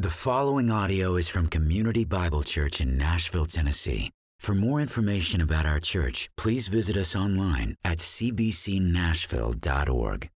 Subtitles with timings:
[0.00, 4.12] The following audio is from Community Bible Church in Nashville, Tennessee.
[4.38, 10.30] For more information about our church, please visit us online at cbcnashville.org.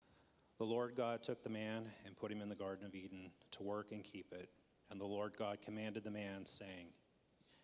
[0.59, 3.61] The Lord God took the man and put him in the Garden of Eden to
[3.61, 4.47] work and keep it.
[4.91, 6.87] And the Lord God commanded the man, saying,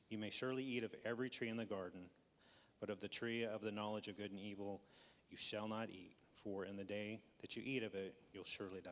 [0.09, 2.09] You may surely eat of every tree in the garden,
[2.81, 4.81] but of the tree of the knowledge of good and evil
[5.29, 8.81] you shall not eat, for in the day that you eat of it, you'll surely
[8.83, 8.91] die.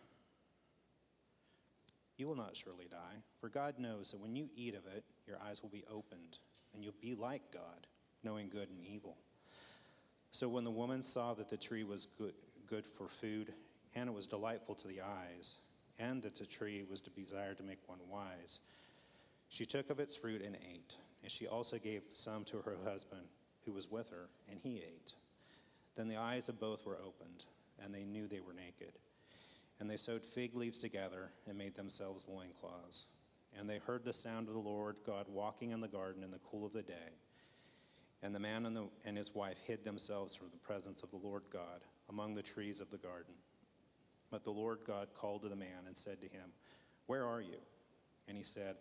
[2.21, 5.39] You will not surely die, for God knows that when you eat of it, your
[5.43, 6.37] eyes will be opened,
[6.71, 7.87] and you'll be like God,
[8.23, 9.17] knowing good and evil.
[10.29, 12.35] So when the woman saw that the tree was good,
[12.67, 13.53] good for food,
[13.95, 15.55] and it was delightful to the eyes,
[15.97, 18.59] and that the tree was to be desired to make one wise,
[19.49, 20.97] she took of its fruit and ate.
[21.23, 23.23] And she also gave some to her husband,
[23.65, 25.15] who was with her, and he ate.
[25.95, 27.45] Then the eyes of both were opened,
[27.83, 28.99] and they knew they were naked.
[29.81, 33.07] And they sewed fig leaves together and made themselves loincloths.
[33.57, 36.37] And they heard the sound of the Lord God walking in the garden in the
[36.37, 37.17] cool of the day.
[38.21, 41.17] And the man and, the, and his wife hid themselves from the presence of the
[41.17, 43.33] Lord God among the trees of the garden.
[44.29, 46.51] But the Lord God called to the man and said to him,
[47.07, 47.57] Where are you?
[48.27, 48.75] And he said,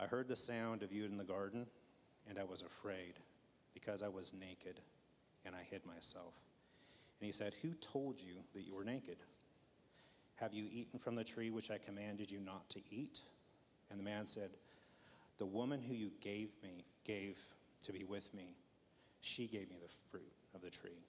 [0.00, 1.66] I heard the sound of you in the garden,
[2.26, 3.18] and I was afraid,
[3.74, 4.80] because I was naked,
[5.44, 6.32] and I hid myself.
[7.20, 9.18] And he said, Who told you that you were naked?
[10.42, 13.20] Have you eaten from the tree which I commanded you not to eat?
[13.90, 14.50] And the man said,
[15.38, 17.38] The woman who you gave me, gave
[17.84, 18.56] to be with me,
[19.20, 21.06] she gave me the fruit of the tree,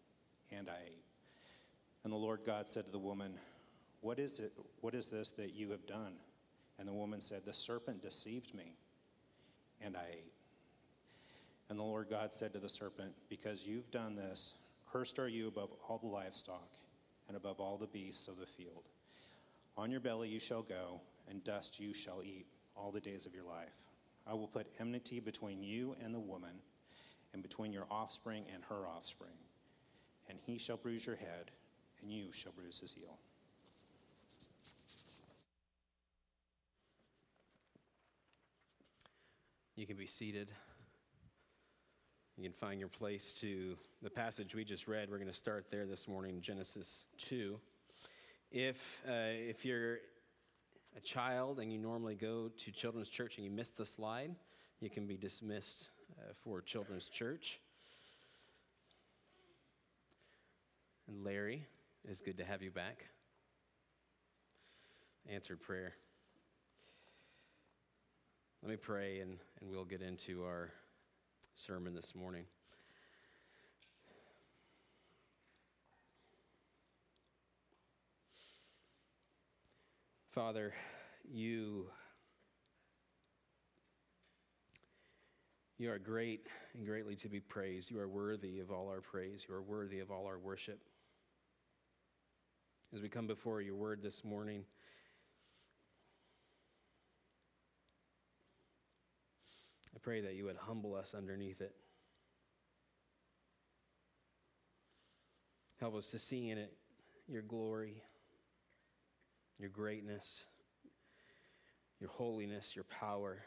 [0.52, 1.04] and I ate.
[2.04, 3.34] And the Lord God said to the woman,
[4.02, 4.54] What is it?
[4.82, 6.14] What is this that you have done?
[6.78, 8.76] And the woman said, The serpent deceived me,
[9.82, 10.34] and I ate.
[11.72, 14.54] And the Lord God said to the serpent, Because you've done this,
[14.92, 16.70] cursed are you above all the livestock
[17.28, 18.84] and above all the beasts of the field.
[19.78, 22.46] On your belly you shall go, and dust you shall eat
[22.76, 23.74] all the days of your life.
[24.28, 26.62] I will put enmity between you and the woman,
[27.34, 29.34] and between your offspring and her offspring.
[30.30, 31.52] And he shall bruise your head,
[32.02, 33.18] and you shall bruise his heel.
[39.76, 40.50] You can be seated.
[42.38, 45.10] You can find your place to the passage we just read.
[45.10, 47.60] We're going to start there this morning, Genesis 2.
[48.54, 49.98] If, uh, if you're
[50.96, 54.36] a child and you normally go to children's church and you miss the slide,
[54.80, 57.60] you can be dismissed uh, for children's church.
[61.08, 61.66] And Larry,
[62.08, 63.06] it's good to have you back.
[65.28, 65.96] Answered prayer.
[68.62, 70.70] Let me pray and, and we'll get into our
[71.56, 72.46] sermon this morning.
[80.34, 80.74] Father,
[81.32, 81.86] you,
[85.78, 87.92] you are great and greatly to be praised.
[87.92, 89.46] You are worthy of all our praise.
[89.48, 90.80] You are worthy of all our worship.
[92.96, 94.64] As we come before your word this morning,
[99.96, 101.76] I pray that you would humble us underneath it.
[105.80, 106.74] Help us to see in it
[107.28, 108.02] your glory,
[109.64, 110.44] your greatness,
[112.02, 113.38] your holiness, your power.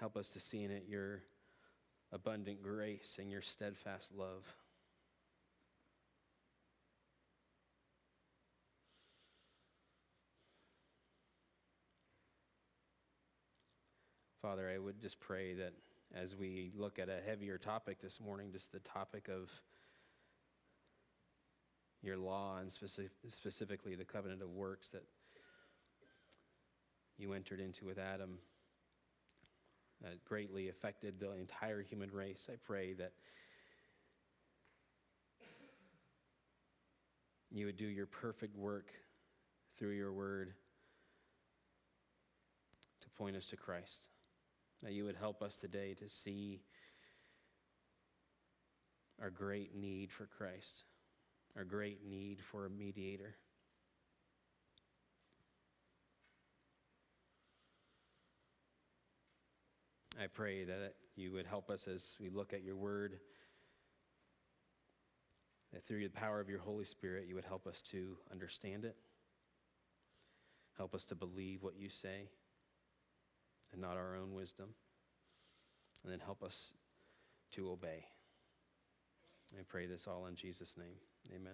[0.00, 1.22] Help us to see in it your
[2.10, 4.56] abundant grace and your steadfast love.
[14.42, 15.74] Father, I would just pray that
[16.12, 19.48] as we look at a heavier topic this morning, just the topic of
[22.02, 25.02] your law and specific, specifically the covenant of works that
[27.16, 28.38] you entered into with Adam
[30.00, 32.48] that greatly affected the entire human race.
[32.50, 33.12] I pray that
[37.50, 38.92] you would do your perfect work
[39.78, 40.52] through your word
[43.00, 44.08] to point us to Christ.
[44.82, 46.60] That you would help us today to see
[49.20, 50.84] our great need for Christ,
[51.58, 53.34] our great need for a mediator.
[60.22, 63.18] I pray that you would help us as we look at your word,
[65.72, 68.94] that through the power of your Holy Spirit, you would help us to understand it,
[70.76, 72.30] help us to believe what you say
[73.72, 74.68] and not our own wisdom,
[76.04, 76.74] and then help us
[77.52, 78.04] to obey.
[79.58, 80.98] I pray this all in Jesus' name.
[81.34, 81.52] Amen.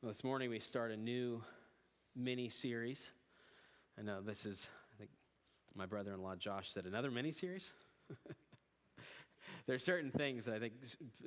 [0.00, 1.42] Well, this morning we start a new
[2.16, 3.10] mini series.
[3.98, 5.10] I know this is, I think
[5.74, 7.74] my brother in law Josh said, another mini series.
[9.66, 10.72] there are certain things that I think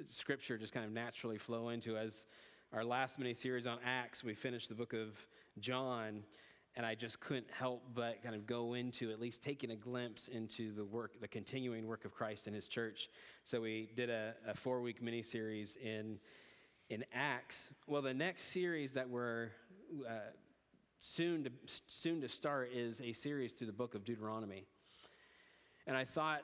[0.09, 1.95] scripture just kind of naturally flow into.
[1.97, 2.25] As
[2.73, 5.09] our last mini series on Acts, we finished the book of
[5.59, 6.23] John,
[6.77, 10.27] and I just couldn't help but kind of go into at least taking a glimpse
[10.27, 13.09] into the work, the continuing work of Christ in his church.
[13.43, 16.19] So we did a, a four week mini series in
[16.89, 17.71] in Acts.
[17.87, 19.49] Well, the next series that we're
[20.07, 20.31] uh,
[20.99, 21.49] soon to,
[21.87, 24.67] soon to start is a series through the book of Deuteronomy.
[25.85, 26.43] And I thought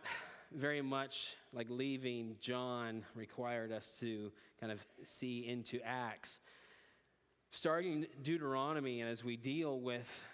[0.51, 6.39] very much like leaving John required us to kind of see into Acts.
[7.55, 10.25] Starting Deuteronomy, and as we deal with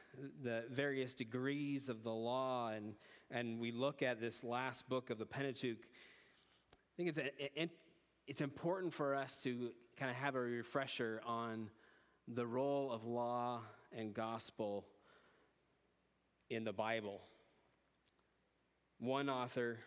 [0.42, 2.94] the various degrees of the law and,
[3.30, 7.70] and we look at this last book of the Pentateuch, I think it's, a,
[8.26, 11.70] it's important for us to kind of have a refresher on
[12.26, 14.86] the role of law and gospel
[16.50, 17.20] in the Bible.
[18.98, 19.80] One author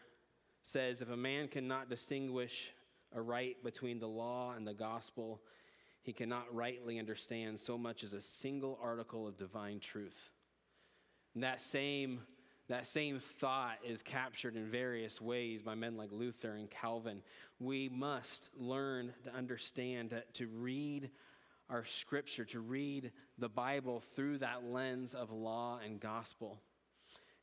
[0.63, 2.73] says if a man cannot distinguish
[3.11, 5.41] a right between the law and the gospel,
[6.03, 10.31] he cannot rightly understand so much as a single article of divine truth.
[11.35, 12.21] And that same
[12.69, 17.23] that same thought is captured in various ways by men like Luther and Calvin.
[17.59, 21.11] We must learn to understand, to, to read
[21.69, 26.61] our scripture, to read the Bible through that lens of law and gospel.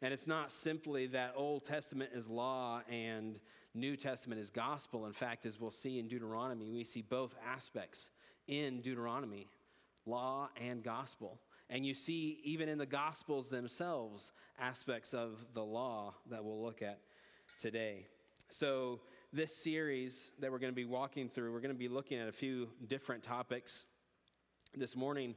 [0.01, 3.39] And it's not simply that Old Testament is law and
[3.73, 5.05] New Testament is gospel.
[5.05, 8.09] In fact, as we'll see in Deuteronomy, we see both aspects
[8.49, 9.47] in Deuteronomy
[10.05, 11.39] law and gospel.
[11.69, 16.81] And you see, even in the gospels themselves, aspects of the law that we'll look
[16.81, 16.99] at
[17.59, 18.07] today.
[18.49, 19.01] So,
[19.31, 22.27] this series that we're going to be walking through, we're going to be looking at
[22.27, 23.85] a few different topics.
[24.75, 25.35] This morning,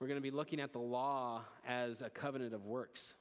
[0.00, 3.14] we're going to be looking at the law as a covenant of works.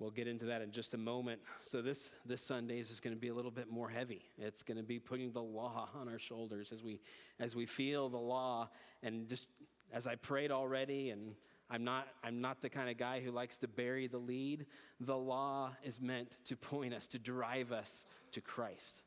[0.00, 1.40] We'll get into that in just a moment.
[1.62, 4.22] So this this Sundays is going to be a little bit more heavy.
[4.38, 7.00] It's going to be putting the law on our shoulders as we
[7.38, 8.70] as we feel the law
[9.02, 9.48] and just
[9.92, 11.34] as I prayed already and
[11.70, 14.64] I'm not I'm not the kind of guy who likes to bury the lead.
[15.00, 19.02] The law is meant to point us to drive us to Christ.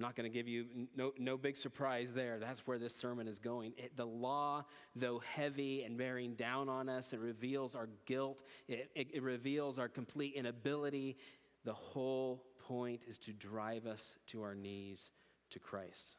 [0.00, 0.64] I'm not going to give you
[0.96, 2.38] no, no big surprise there.
[2.38, 3.74] That's where this sermon is going.
[3.76, 4.64] It, the law,
[4.96, 9.78] though heavy and bearing down on us, it reveals our guilt, it, it, it reveals
[9.78, 11.18] our complete inability.
[11.66, 15.10] The whole point is to drive us to our knees
[15.50, 16.16] to Christ.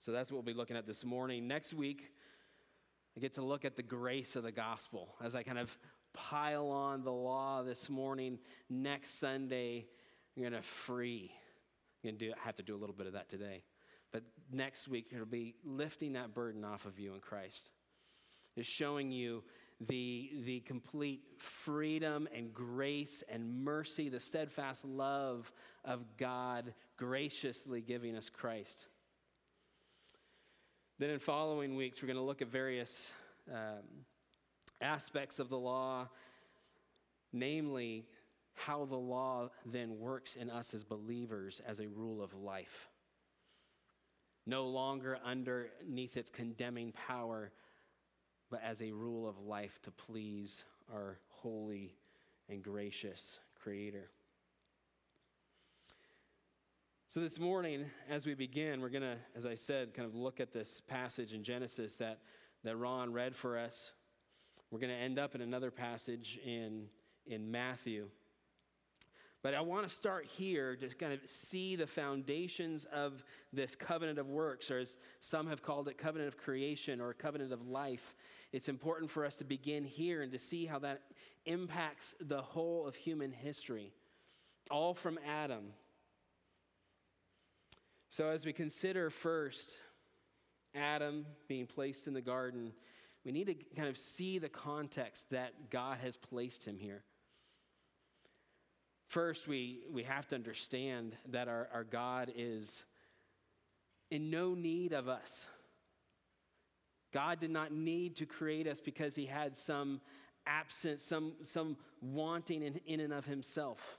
[0.00, 1.48] So that's what we'll be looking at this morning.
[1.48, 2.10] Next week,
[3.16, 5.74] I get to look at the grace of the gospel as I kind of
[6.12, 8.38] pile on the law this morning.
[8.68, 9.86] Next Sunday,
[10.36, 11.32] you're going to free
[12.02, 13.62] Going to do, have to do a little bit of that today.
[14.12, 17.70] But next week, it'll be lifting that burden off of you in Christ.
[18.56, 19.44] Is showing you
[19.80, 25.52] the, the complete freedom and grace and mercy, the steadfast love
[25.84, 28.86] of God graciously giving us Christ.
[30.98, 33.10] Then in following weeks, we're going to look at various
[33.50, 34.04] um,
[34.82, 36.08] aspects of the law,
[37.32, 38.06] namely
[38.66, 42.88] how the law then works in us as believers as a rule of life.
[44.46, 47.52] No longer underneath its condemning power,
[48.50, 51.94] but as a rule of life to please our holy
[52.48, 54.10] and gracious Creator.
[57.08, 60.40] So, this morning, as we begin, we're going to, as I said, kind of look
[60.40, 62.20] at this passage in Genesis that,
[62.64, 63.94] that Ron read for us.
[64.70, 66.86] We're going to end up in another passage in,
[67.26, 68.08] in Matthew.
[69.42, 74.18] But I want to start here to kind of see the foundations of this covenant
[74.18, 78.14] of works, or as some have called it, covenant of creation or covenant of life.
[78.52, 81.00] It's important for us to begin here and to see how that
[81.46, 83.94] impacts the whole of human history,
[84.70, 85.72] all from Adam.
[88.10, 89.78] So, as we consider first
[90.74, 92.72] Adam being placed in the garden,
[93.24, 97.04] we need to kind of see the context that God has placed him here.
[99.10, 102.84] First, we, we have to understand that our, our God is
[104.08, 105.48] in no need of us.
[107.12, 110.00] God did not need to create us because he had some
[110.46, 113.98] absence, some, some wanting in, in and of himself.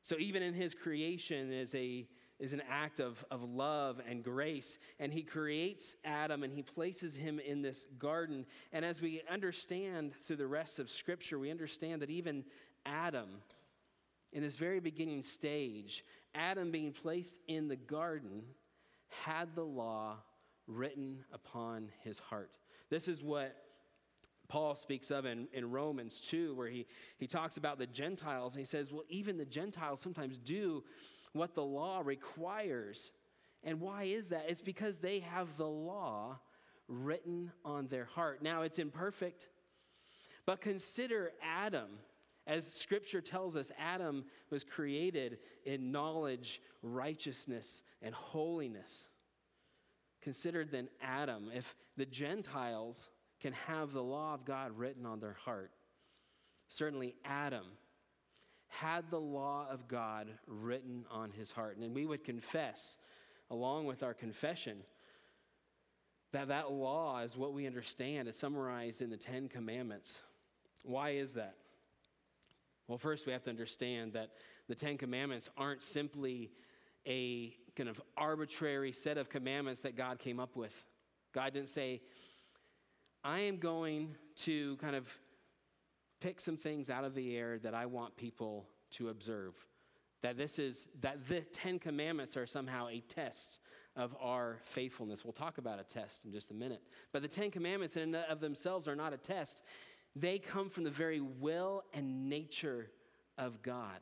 [0.00, 2.06] So even in his creation is, a,
[2.42, 4.76] is an act of, of love and grace.
[4.98, 8.46] And he creates Adam and he places him in this garden.
[8.72, 12.44] And as we understand through the rest of Scripture, we understand that even
[12.84, 13.28] Adam,
[14.32, 18.42] in this very beginning stage, Adam being placed in the garden,
[19.24, 20.16] had the law
[20.66, 22.50] written upon his heart.
[22.90, 23.54] This is what
[24.48, 26.86] Paul speaks of in, in Romans 2, where he,
[27.18, 28.56] he talks about the Gentiles.
[28.56, 30.82] And he says, well, even the Gentiles sometimes do
[31.32, 33.12] what the law requires.
[33.64, 34.46] And why is that?
[34.48, 36.38] It's because they have the law
[36.88, 38.42] written on their heart.
[38.42, 39.48] Now, it's imperfect,
[40.46, 41.88] but consider Adam.
[42.44, 49.10] As scripture tells us, Adam was created in knowledge, righteousness, and holiness.
[50.22, 51.50] Consider then Adam.
[51.54, 53.10] If the Gentiles
[53.40, 55.72] can have the law of God written on their heart.
[56.68, 57.66] Certainly, Adam
[58.80, 61.76] had the law of God written on his heart.
[61.76, 62.96] And we would confess,
[63.50, 64.78] along with our confession,
[66.32, 70.22] that that law is what we understand is summarized in the Ten Commandments.
[70.84, 71.56] Why is that?
[72.88, 74.30] Well, first, we have to understand that
[74.68, 76.50] the Ten Commandments aren't simply
[77.06, 80.82] a kind of arbitrary set of commandments that God came up with.
[81.34, 82.00] God didn't say,
[83.22, 85.18] I am going to kind of
[86.22, 89.54] pick some things out of the air that I want people to observe.
[90.22, 93.58] That this is, that the Ten Commandments are somehow a test
[93.96, 95.24] of our faithfulness.
[95.24, 96.80] We'll talk about a test in just a minute.
[97.12, 99.62] But the Ten Commandments in of themselves are not a test,
[100.14, 102.90] they come from the very will and nature
[103.36, 103.98] of God.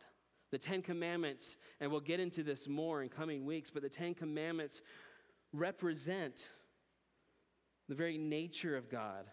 [0.50, 4.14] The Ten Commandments, and we'll get into this more in coming weeks, but the Ten
[4.14, 4.82] Commandments
[5.52, 6.48] represent
[7.88, 9.24] the very nature of God.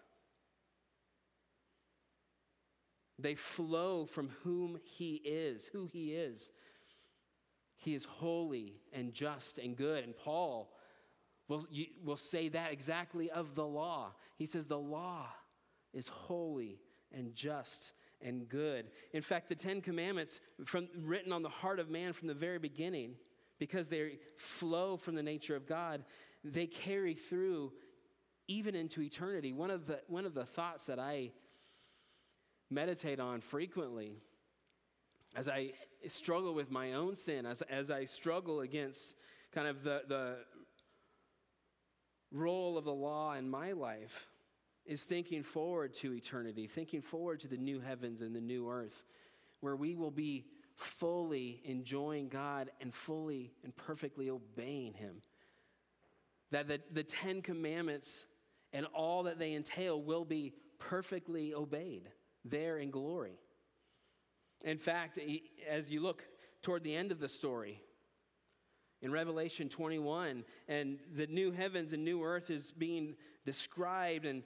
[3.19, 6.51] They flow from whom He is, who He is.
[7.75, 10.03] He is holy and just and good.
[10.03, 10.73] And Paul
[11.47, 11.65] will,
[12.03, 14.13] will say that exactly of the law.
[14.35, 15.27] He says, The law
[15.93, 16.79] is holy
[17.11, 18.87] and just and good.
[19.13, 22.59] In fact, the Ten Commandments, from, written on the heart of man from the very
[22.59, 23.15] beginning,
[23.59, 26.03] because they flow from the nature of God,
[26.43, 27.73] they carry through
[28.47, 29.53] even into eternity.
[29.53, 31.31] One of the, one of the thoughts that I
[32.69, 34.17] meditate on frequently
[35.35, 35.73] as I
[36.07, 39.15] struggle with my own sin, as, as I struggle against
[39.51, 40.35] kind of the, the
[42.31, 44.27] role of the law in my life,
[44.85, 49.03] is thinking forward to eternity, thinking forward to the new heavens and the new earth,
[49.59, 50.45] where we will be
[50.75, 55.21] fully enjoying God and fully and perfectly obeying Him.
[56.51, 58.25] That the, the Ten Commandments
[58.71, 62.09] and all that they entail will be perfectly obeyed
[62.49, 63.39] there in glory.
[64.63, 65.19] In fact,
[65.69, 66.23] as you look
[66.61, 67.81] toward the end of the story,
[69.01, 74.43] in Revelation 21, and the new heavens and new earth is being described, and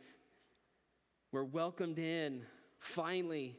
[1.31, 2.43] we're welcomed in,
[2.77, 3.57] finally,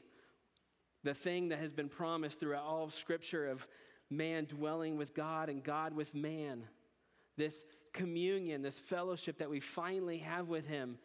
[1.02, 3.66] the thing that has been promised throughout all of Scripture of
[4.10, 6.64] man dwelling with God and God with man.
[7.36, 10.98] This communion, this fellowship that we finally have with Him.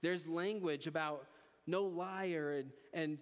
[0.00, 1.26] There's language about
[1.66, 3.18] no liar and, and,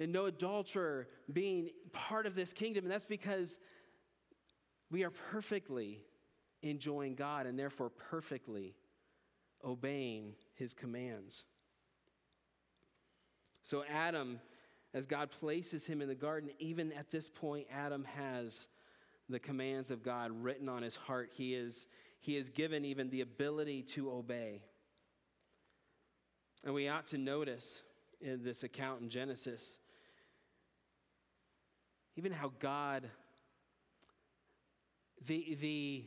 [0.00, 2.84] and no adulterer being part of this kingdom.
[2.84, 3.58] And that's because
[4.90, 6.00] we are perfectly
[6.62, 8.74] enjoying God and therefore perfectly
[9.64, 11.46] obeying His commands.
[13.62, 14.40] So, Adam,
[14.92, 18.68] as God places him in the garden, even at this point, Adam has
[19.28, 21.30] the commands of God written on his heart.
[21.34, 21.86] He is
[22.20, 24.62] he is given even the ability to obey.
[26.64, 27.82] And we ought to notice
[28.20, 29.78] in this account in Genesis
[32.16, 33.08] even how God,
[35.26, 36.04] the, the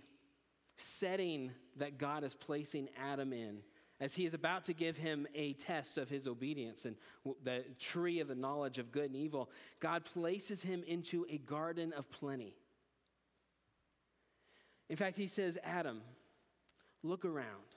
[0.78, 3.60] setting that God is placing Adam in,
[4.00, 6.96] as he is about to give him a test of his obedience and
[7.44, 9.50] the tree of the knowledge of good and evil,
[9.80, 12.56] God places him into a garden of plenty.
[14.88, 16.02] In fact, he says, Adam,
[17.04, 17.77] look around.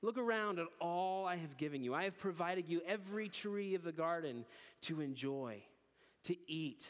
[0.00, 1.92] Look around at all I have given you.
[1.94, 4.44] I have provided you every tree of the garden
[4.82, 5.62] to enjoy,
[6.24, 6.88] to eat.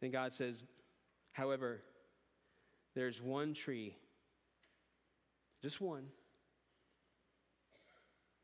[0.00, 0.62] Then God says,
[1.32, 1.82] however,
[2.94, 3.96] there's one tree,
[5.60, 6.06] just one,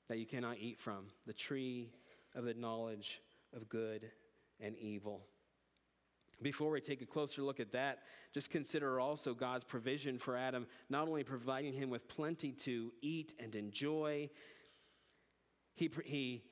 [0.09, 1.91] that you cannot eat from the tree
[2.35, 3.23] of the knowledge
[3.57, 4.11] of good
[4.61, 5.23] and evil.
[6.43, 8.01] Before we take a closer look at that,
[8.33, 13.35] just consider also God's provision for Adam, not only providing him with plenty to eat
[13.39, 14.31] and enjoy,
[15.75, 16.43] he, he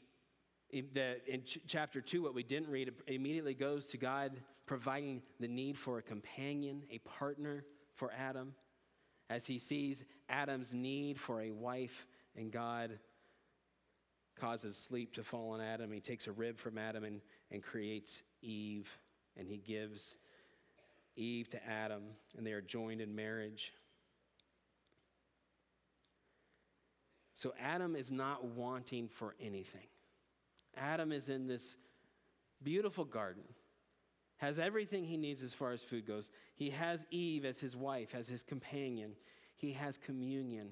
[0.71, 4.33] in, the, in ch- chapter 2, what we didn't read immediately goes to God
[4.67, 8.55] providing the need for a companion, a partner for Adam,
[9.29, 12.99] as he sees Adam's need for a wife, and God
[14.39, 15.93] causes sleep to fall on Adam.
[15.93, 17.21] He takes a rib from Adam and,
[17.51, 18.99] and creates Eve
[19.37, 20.17] and he gives
[21.17, 22.03] Eve to Adam,
[22.37, 23.73] and they are joined in marriage.
[27.35, 29.87] So Adam is not wanting for anything.
[30.77, 31.77] Adam is in this
[32.63, 33.43] beautiful garden,
[34.37, 36.31] has everything he needs as far as food goes.
[36.55, 39.13] He has Eve as his wife, as his companion.
[39.57, 40.71] He has communion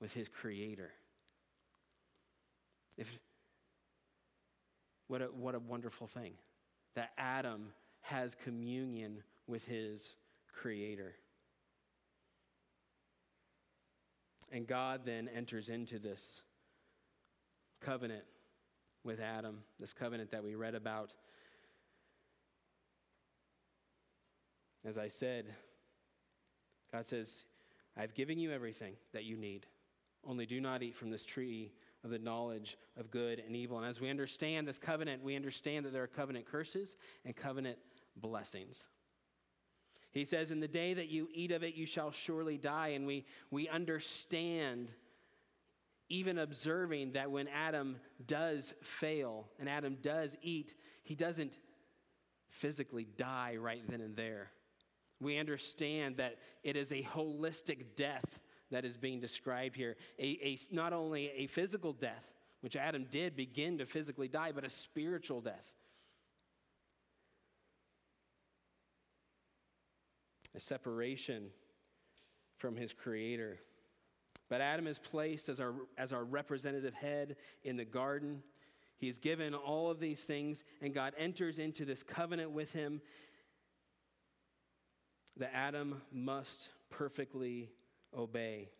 [0.00, 0.90] with his creator.
[2.96, 3.18] If,
[5.06, 6.34] what, a, what a wonderful thing
[6.94, 7.72] that Adam
[8.02, 10.16] has communion with his
[10.52, 11.14] creator.
[14.52, 16.42] And God then enters into this
[17.80, 18.24] covenant
[19.02, 21.12] with Adam, this covenant that we read about.
[24.84, 25.46] As I said,
[26.92, 27.44] God says,
[27.96, 29.66] I've given you everything that you need.
[30.26, 31.72] Only do not eat from this tree
[32.04, 33.78] of the knowledge of good and evil.
[33.78, 37.78] And as we understand this covenant, we understand that there are covenant curses and covenant
[38.14, 38.86] blessings.
[40.12, 42.88] He says, In the day that you eat of it, you shall surely die.
[42.88, 44.92] And we, we understand,
[46.08, 51.56] even observing, that when Adam does fail and Adam does eat, he doesn't
[52.48, 54.50] physically die right then and there.
[55.20, 58.40] We understand that it is a holistic death
[58.70, 59.96] that is being described here.
[60.18, 62.24] A, a, not only a physical death,
[62.60, 65.72] which Adam did begin to physically die, but a spiritual death.
[70.54, 71.50] A separation
[72.56, 73.58] from his creator.
[74.48, 78.42] But Adam is placed as our, as our representative head in the garden.
[78.96, 83.02] He is given all of these things, and God enters into this covenant with him
[85.36, 87.70] that Adam must perfectly
[88.16, 88.70] obey.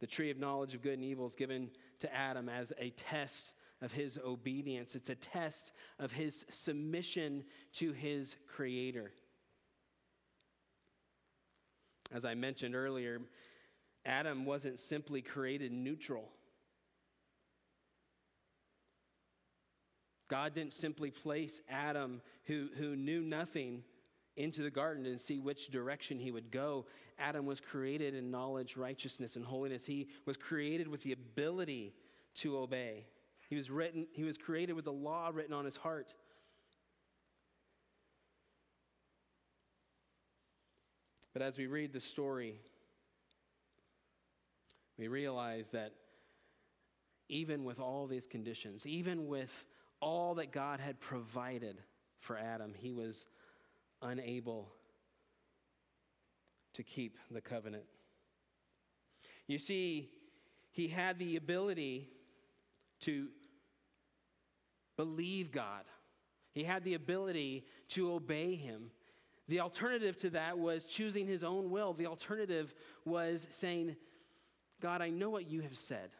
[0.00, 3.52] The tree of knowledge of good and evil is given to Adam as a test
[3.82, 9.12] of his obedience, it's a test of his submission to his creator.
[12.12, 13.20] As I mentioned earlier,
[14.06, 16.28] Adam wasn't simply created neutral.
[20.28, 23.82] God didn't simply place Adam, who, who knew nothing,
[24.36, 26.86] into the garden and see which direction he would go.
[27.18, 29.86] Adam was created in knowledge, righteousness, and holiness.
[29.86, 31.94] He was created with the ability
[32.36, 33.06] to obey.
[33.48, 36.14] He was, written, he was created with the law written on his heart.
[41.32, 42.60] But as we read the story,
[44.98, 45.92] we realize that
[47.28, 49.64] even with all these conditions, even with
[50.00, 51.80] all that God had provided
[52.20, 53.26] for Adam, he was
[54.04, 54.70] unable
[56.74, 57.84] to keep the covenant.
[59.46, 60.10] You see,
[60.70, 62.08] he had the ability
[63.00, 63.28] to
[64.96, 65.84] believe God,
[66.52, 68.90] he had the ability to obey him.
[69.46, 71.92] The alternative to that was choosing his own will.
[71.92, 73.96] The alternative was saying,
[74.80, 76.10] God, I know what you have said,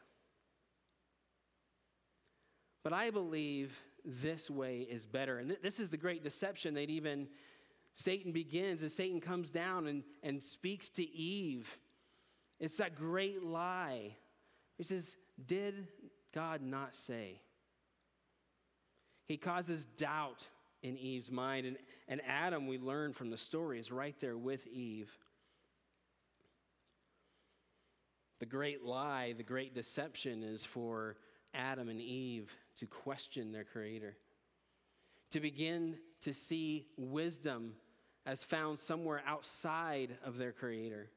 [2.82, 5.38] but I believe this way is better.
[5.38, 7.28] And th- this is the great deception that even
[7.94, 11.78] Satan begins and Satan comes down and, and speaks to Eve.
[12.58, 14.16] It's that great lie.
[14.76, 15.86] He says, Did
[16.34, 17.40] God not say?
[19.26, 20.46] He causes doubt
[20.82, 21.66] in Eve's mind.
[21.66, 21.76] And,
[22.08, 25.10] and Adam, we learn from the story, is right there with Eve.
[28.40, 31.16] The great lie, the great deception is for
[31.54, 34.16] Adam and Eve to question their Creator,
[35.30, 37.74] to begin to see wisdom
[38.26, 41.10] as found somewhere outside of their Creator,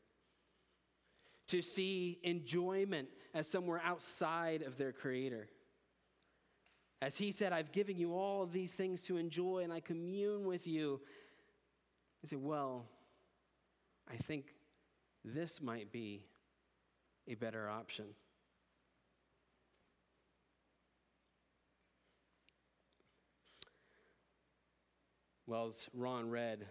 [1.48, 5.48] to see enjoyment as somewhere outside of their Creator.
[7.02, 10.46] As He said, I've given you all of these things to enjoy and I commune
[10.46, 11.00] with you.
[12.22, 12.86] He said, Well,
[14.12, 14.56] I think
[15.24, 16.26] this might be
[17.28, 18.06] a better option.
[25.46, 26.66] Well, as Ron read,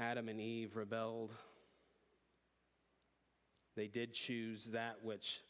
[0.00, 1.30] Adam and Eve rebelled.
[3.76, 5.42] They did choose that which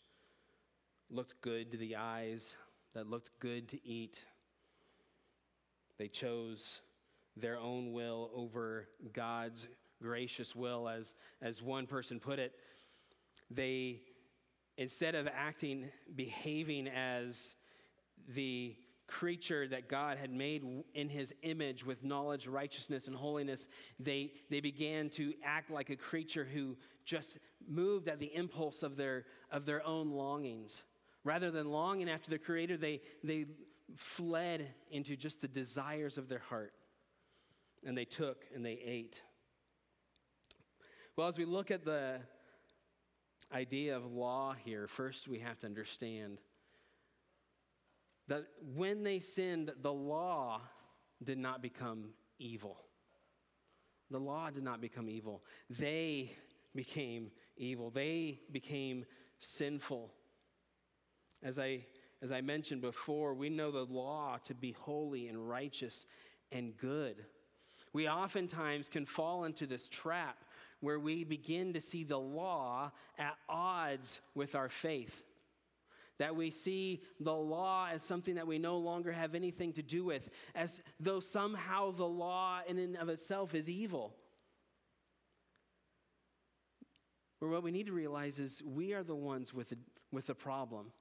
[1.08, 2.56] looked good to the eyes,
[2.92, 4.24] that looked good to eat.
[5.98, 6.80] They chose
[7.36, 9.68] their own will over God's
[10.02, 12.52] gracious will, as, as one person put it.
[13.52, 14.00] They,
[14.76, 17.54] instead of acting, behaving as
[18.26, 18.74] the
[19.11, 23.66] creature that God had made in his image with knowledge, righteousness, and holiness,
[23.99, 28.96] they, they began to act like a creature who just moved at the impulse of
[28.96, 30.85] their, of their own longings.
[31.25, 33.46] Rather than longing after the Creator, they, they
[33.96, 36.73] fled into just the desires of their heart.
[37.85, 39.20] And they took and they ate.
[41.16, 42.20] Well, as we look at the
[43.53, 46.38] idea of law here, first we have to understand
[48.30, 48.44] that
[48.76, 50.60] when they sinned, the law
[51.20, 52.78] did not become evil.
[54.08, 55.42] The law did not become evil.
[55.68, 56.32] They
[56.72, 57.90] became evil.
[57.90, 59.04] They became
[59.40, 60.12] sinful.
[61.42, 61.84] As I,
[62.22, 66.06] as I mentioned before, we know the law to be holy and righteous
[66.52, 67.16] and good.
[67.92, 70.36] We oftentimes can fall into this trap
[70.78, 75.24] where we begin to see the law at odds with our faith
[76.20, 80.04] that we see the law as something that we no longer have anything to do
[80.04, 84.14] with, as though somehow the law in and of itself is evil.
[87.38, 89.78] Where what we need to realize is we are the ones with the,
[90.12, 90.92] with the problem.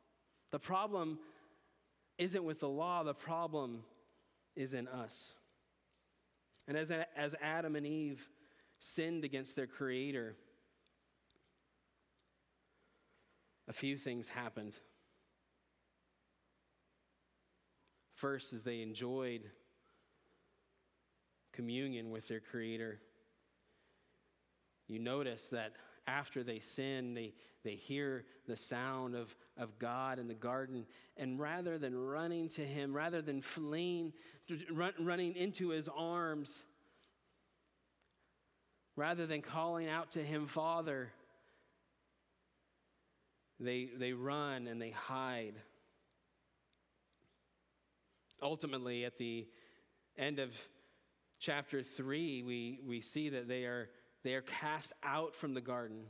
[0.51, 1.19] The problem
[2.17, 3.83] isn't with the law, the problem
[4.55, 5.35] is in us.
[6.65, 8.29] And as, as Adam and Eve
[8.79, 10.37] sinned against their Creator,
[13.67, 14.75] a few things happened.
[18.19, 19.43] First, as they enjoyed
[21.53, 22.99] communion with their Creator,
[24.89, 25.71] you notice that
[26.05, 30.85] after they sin, they, they hear the sound of, of God in the garden.
[31.15, 34.11] And rather than running to Him, rather than fleeing,
[34.69, 36.59] run, running into His arms,
[38.97, 41.13] rather than calling out to Him, Father,
[43.61, 45.53] they, they run and they hide
[48.41, 49.47] ultimately, at the
[50.17, 50.55] end of
[51.39, 53.89] chapter 3, we, we see that they are,
[54.23, 56.03] they are cast out from the garden.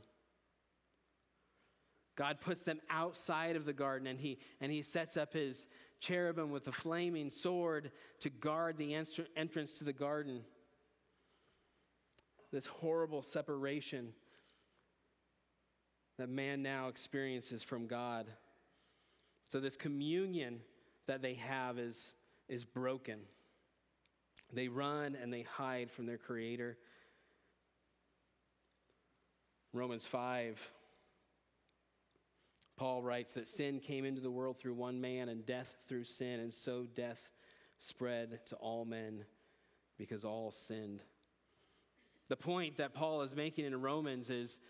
[2.16, 5.66] God puts them outside of the garden and he, and he sets up his
[6.00, 10.42] cherubim with a flaming sword to guard the entrance to the garden.
[12.52, 14.12] This horrible separation
[16.20, 18.26] that man now experiences from God.
[19.48, 20.60] So, this communion
[21.06, 22.12] that they have is,
[22.50, 23.20] is broken.
[24.52, 26.76] They run and they hide from their Creator.
[29.72, 30.72] Romans 5,
[32.76, 36.40] Paul writes that sin came into the world through one man and death through sin,
[36.40, 37.30] and so death
[37.78, 39.24] spread to all men
[39.96, 41.02] because all sinned.
[42.28, 44.60] The point that Paul is making in Romans is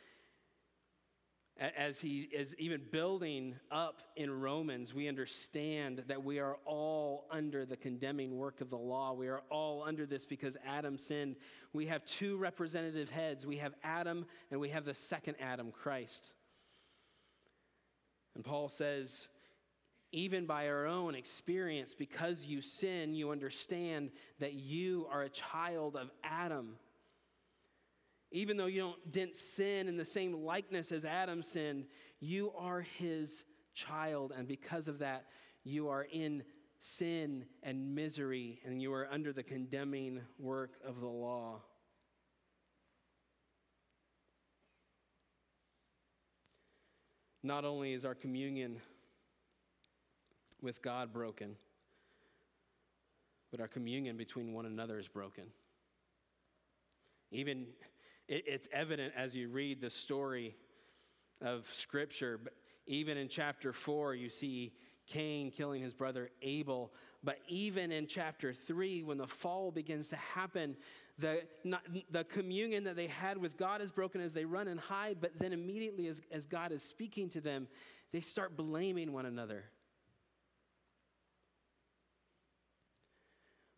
[1.61, 7.66] as he is even building up in Romans, we understand that we are all under
[7.66, 9.12] the condemning work of the law.
[9.12, 11.37] We are all under this because Adam sinned.
[11.75, 16.33] We have two representative heads we have Adam and we have the second Adam, Christ.
[18.35, 19.29] And Paul says,
[20.12, 25.94] even by our own experience, because you sin, you understand that you are a child
[25.94, 26.77] of Adam
[28.31, 31.87] even though you don't, didn't sin in the same likeness as Adam sinned,
[32.21, 34.33] you are his child.
[34.37, 35.27] And because of that,
[35.64, 36.45] you are in
[36.79, 41.61] sin and misery, and you are under the condemning work of the law.
[47.43, 48.81] Not only is our communion
[50.62, 51.57] with God broken,
[53.51, 55.45] but our communion between one another is broken.
[57.31, 57.66] Even
[58.31, 60.55] it, it's evident as you read the story
[61.43, 62.40] of Scripture.
[62.43, 62.55] But
[62.87, 64.73] even in chapter 4, you see
[65.07, 66.93] Cain killing his brother Abel.
[67.23, 70.77] But even in chapter 3, when the fall begins to happen,
[71.19, 74.81] the, not, the communion that they had with God is broken as they run and
[74.81, 75.19] hide.
[75.21, 77.69] But then immediately, as, as God is speaking to them,
[78.12, 79.64] they start blaming one another.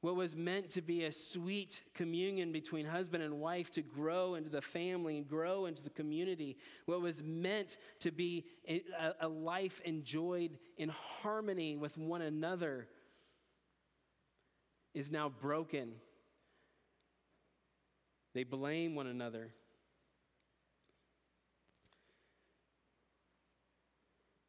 [0.02, 4.50] What was meant to be a sweet communion between husband and wife to grow into
[4.50, 8.82] the family and grow into the community, what was meant to be a,
[9.20, 12.88] a, life enjoyed in harmony with one another,
[14.92, 15.92] is now broken.
[18.34, 19.50] They blame one another.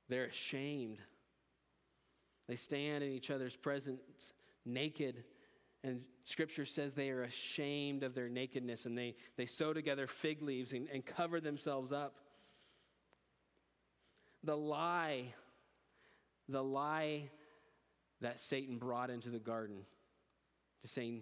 [0.10, 0.98] They're ashamed.
[2.48, 4.34] They stand in each other's presence
[4.66, 5.24] naked.
[5.84, 10.42] And scripture says they are ashamed of their nakedness and they, they sew together fig
[10.42, 12.16] leaves and, and cover themselves up.
[14.44, 15.34] The lie,
[16.48, 17.30] the lie
[18.22, 19.80] that Satan brought into the garden,
[20.82, 21.22] to saying,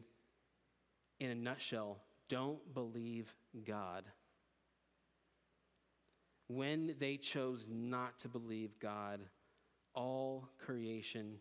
[1.20, 3.34] in a nutshell, don't believe
[3.66, 4.06] God.
[6.48, 9.22] When they chose not to believe God,
[9.94, 11.36] all creation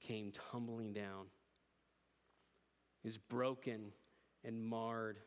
[0.00, 1.26] came tumbling down.
[3.02, 3.92] Is broken
[4.44, 5.18] and marred.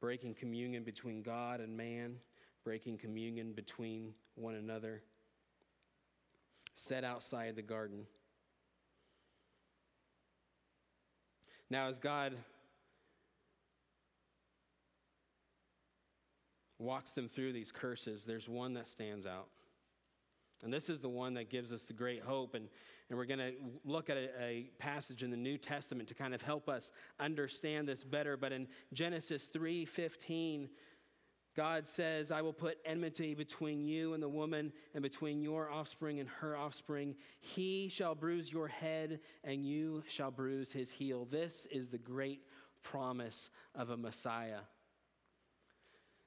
[0.00, 2.16] Breaking communion between God and man,
[2.64, 5.02] breaking communion between one another.
[6.74, 8.06] Set outside the garden.
[11.70, 12.34] Now, as God
[16.78, 19.48] walks them through these curses, there's one that stands out.
[20.62, 22.54] And this is the one that gives us the great hope.
[22.54, 22.68] And,
[23.08, 23.52] and we're going to
[23.84, 26.90] look at a, a, passage in the New Testament to kind of help us
[27.20, 28.36] understand this better.
[28.36, 30.68] But in Genesis 3:15,
[31.56, 36.20] God says, I will put enmity between you and the woman, and between your offspring
[36.20, 37.16] and her offspring.
[37.40, 41.26] He shall bruise your head, and you shall bruise his heel.
[41.30, 42.42] This is the great
[42.82, 44.60] promise of a Messiah.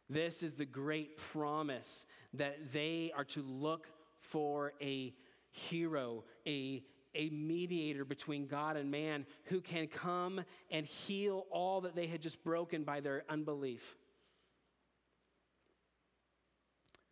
[0.10, 3.88] This is the great promise that they are to look
[4.20, 5.14] for a
[5.52, 6.84] hero, a,
[7.16, 12.22] a mediator between God and man who can come and heal all that they had
[12.22, 13.96] just broken by their unbelief.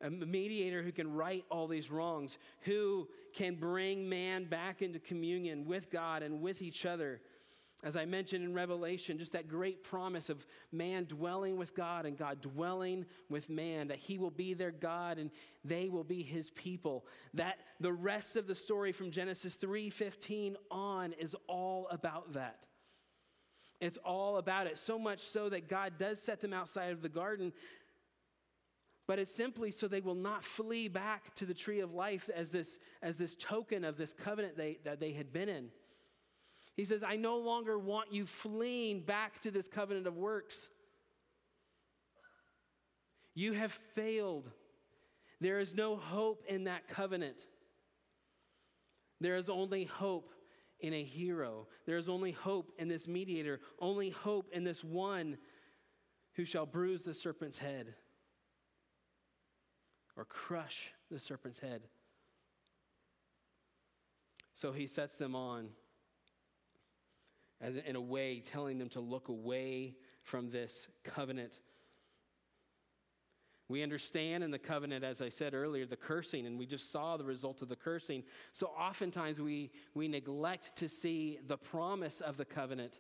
[0.02, 5.66] A mediator who can right all these wrongs, who can bring man back into communion
[5.66, 7.20] with God and with each other.
[7.84, 12.18] As I mentioned in Revelation, just that great promise of man dwelling with God and
[12.18, 15.30] God dwelling with man, that he will be their God and
[15.64, 17.06] they will be his people.
[17.36, 22.66] That the rest of the story from Genesis 3:15 on is all about that.
[23.80, 27.10] It's all about it, so much so that God does set them outside of the
[27.10, 27.54] garden,
[29.06, 32.50] but it's simply so they will not flee back to the tree of life as
[32.50, 35.70] this, as this token of this covenant they, that they had been in.
[36.78, 40.70] He says, I no longer want you fleeing back to this covenant of works.
[43.34, 44.50] You have failed.
[45.42, 47.48] There is no hope in that covenant.
[49.20, 50.32] There is only hope
[50.80, 51.68] in a hero.
[51.88, 55.38] There is only hope in this mediator, only hope in this one
[56.36, 57.96] who shall bruise the serpent's head
[60.16, 61.82] or crush the serpent's head.
[64.54, 65.70] So he sets them on
[67.62, 71.60] as in a way telling them to look away from this covenant.
[73.70, 77.18] We understand in the covenant, as I said earlier, the cursing, and we just saw
[77.18, 78.24] the result of the cursing.
[78.54, 83.00] So oftentimes we, we neglect to see the promise of the covenant.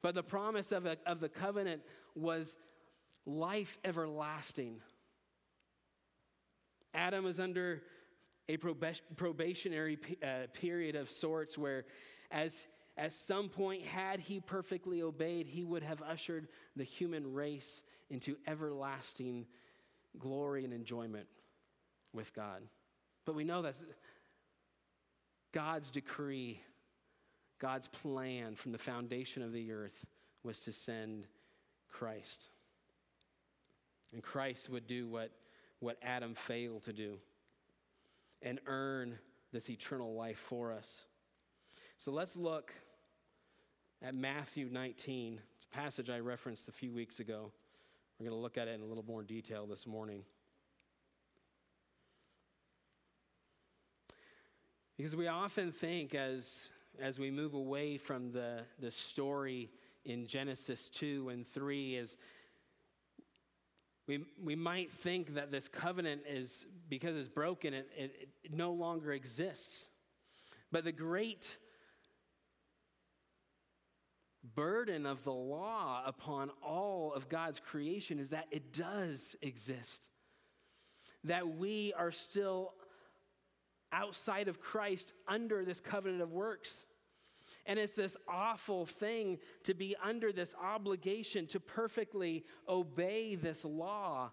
[0.00, 1.82] But the promise of, a, of the covenant
[2.14, 2.56] was
[3.26, 4.80] life everlasting.
[6.94, 7.82] Adam was under
[8.48, 11.84] a probationary uh, period of sorts where,
[12.30, 12.66] as
[13.02, 18.36] at some point, had he perfectly obeyed, he would have ushered the human race into
[18.46, 19.46] everlasting
[20.20, 21.26] glory and enjoyment
[22.12, 22.62] with God.
[23.24, 23.74] But we know that
[25.50, 26.60] God's decree,
[27.58, 30.06] God's plan from the foundation of the earth
[30.44, 31.26] was to send
[31.90, 32.50] Christ.
[34.12, 35.32] And Christ would do what,
[35.80, 37.18] what Adam failed to do
[38.42, 39.18] and earn
[39.50, 41.06] this eternal life for us.
[41.98, 42.72] So let's look
[44.02, 45.40] at Matthew 19.
[45.56, 47.52] It's a passage I referenced a few weeks ago.
[48.18, 50.24] We're going to look at it in a little more detail this morning.
[54.96, 59.70] Because we often think as, as we move away from the, the story
[60.04, 62.16] in Genesis 2 and 3 is
[64.08, 68.72] we, we might think that this covenant is because it's broken it, it, it no
[68.72, 69.88] longer exists
[70.72, 71.56] but the great
[74.54, 80.08] burden of the law upon all of God's creation is that it does exist.
[81.24, 82.74] That we are still
[83.92, 86.84] outside of Christ under this covenant of works.
[87.66, 94.32] And it's this awful thing to be under this obligation to perfectly obey this law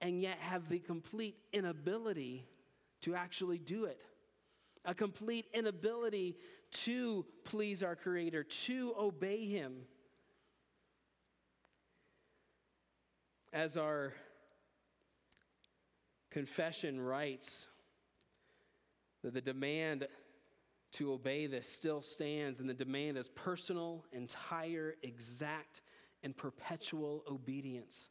[0.00, 2.46] and yet have the complete inability
[3.02, 3.98] to actually do it.
[4.86, 6.36] A complete inability
[6.82, 9.82] to please our Creator, to obey Him.
[13.52, 14.12] As our
[16.30, 17.68] Confession writes
[19.22, 20.08] that the demand
[20.94, 25.82] to obey this still stands, and the demand is personal, entire, exact,
[26.22, 28.08] and perpetual obedience.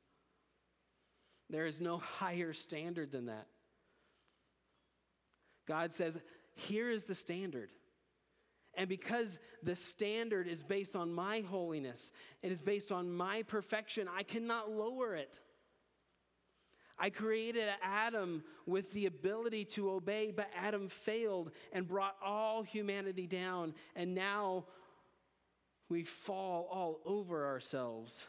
[1.50, 3.48] There is no higher standard than that.
[5.68, 6.22] God says,
[6.56, 7.72] Here is the standard.
[8.76, 14.08] And because the standard is based on my holiness, it is based on my perfection,
[14.14, 15.40] I cannot lower it.
[16.98, 23.28] I created Adam with the ability to obey, but Adam failed and brought all humanity
[23.28, 23.74] down.
[23.96, 24.66] And now
[25.90, 28.26] we fall all over ourselves,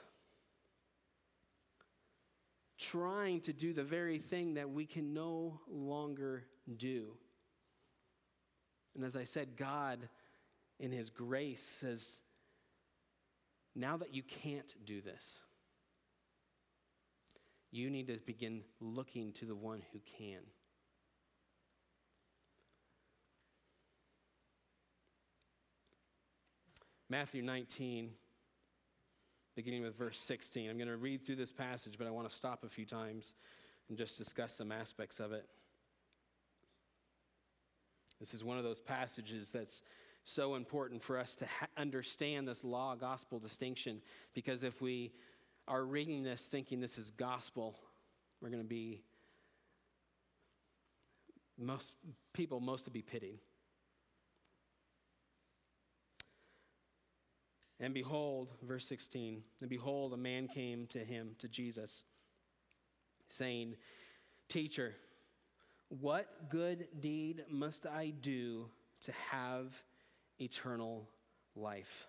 [2.78, 6.44] trying to do the very thing that we can no longer
[6.76, 7.16] do.
[8.94, 10.08] And as I said, God,
[10.78, 12.18] in His grace, says,
[13.74, 15.40] now that you can't do this,
[17.70, 20.42] you need to begin looking to the one who can.
[27.10, 28.10] Matthew 19,
[29.54, 30.70] beginning with verse 16.
[30.70, 33.34] I'm going to read through this passage, but I want to stop a few times
[33.88, 35.46] and just discuss some aspects of it.
[38.20, 39.82] This is one of those passages that's
[40.24, 44.00] so important for us to ha- understand this law gospel distinction
[44.34, 45.12] because if we
[45.68, 47.78] are reading this thinking this is gospel,
[48.40, 49.02] we're going to be,
[51.58, 51.92] most
[52.32, 53.38] people, most to be pitied.
[57.80, 62.04] And behold, verse 16, and behold, a man came to him, to Jesus,
[63.28, 63.76] saying,
[64.48, 64.94] Teacher,
[65.88, 68.66] what good deed must I do
[69.02, 69.82] to have
[70.40, 71.08] eternal
[71.54, 72.06] life?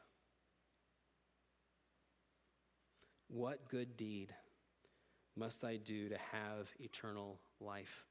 [3.27, 4.33] What good deed
[5.35, 8.05] must I do to have eternal life?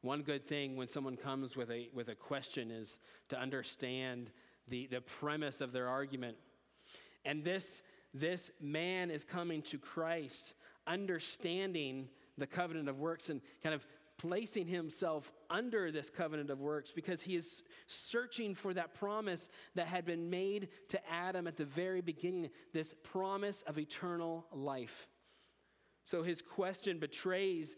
[0.00, 4.30] One good thing when someone comes with a, with a question is to understand
[4.68, 6.36] the, the premise of their argument.
[7.24, 7.82] And this,
[8.14, 10.54] this man is coming to Christ,
[10.86, 13.84] understanding the covenant of works and kind of
[14.18, 19.86] placing himself under this covenant of works because he is searching for that promise that
[19.86, 25.08] had been made to Adam at the very beginning, this promise of eternal life.
[26.04, 27.76] So his question betrays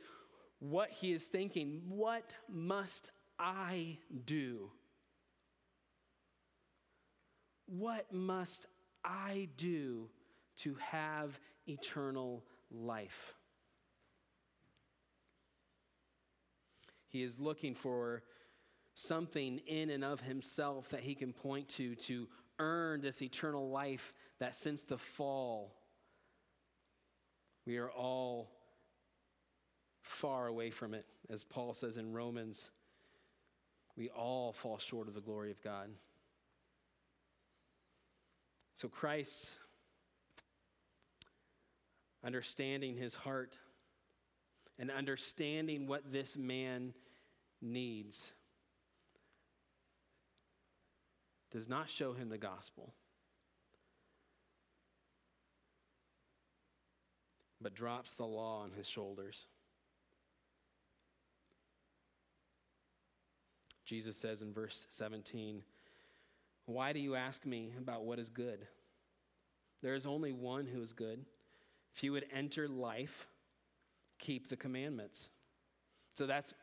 [0.60, 1.82] what he is thinking.
[1.88, 4.70] What must I do?
[7.66, 8.66] What must
[9.04, 10.08] I do
[10.58, 13.34] to have eternal life?
[17.10, 18.22] He is looking for
[18.94, 24.12] something in and of himself that he can point to to earn this eternal life
[24.38, 25.74] that since the fall,
[27.66, 28.50] we are all
[30.02, 31.06] far away from it.
[31.28, 32.70] As Paul says in Romans,
[33.96, 35.90] we all fall short of the glory of God.
[38.74, 39.58] So Christ,
[42.24, 43.56] understanding his heart,
[44.80, 46.94] and understanding what this man
[47.60, 48.32] needs
[51.50, 52.94] does not show him the gospel,
[57.60, 59.46] but drops the law on his shoulders.
[63.84, 65.62] Jesus says in verse 17,
[66.64, 68.66] Why do you ask me about what is good?
[69.82, 71.26] There is only one who is good.
[71.94, 73.26] If you would enter life,
[74.20, 75.30] keep the commandments.
[76.16, 76.54] So that's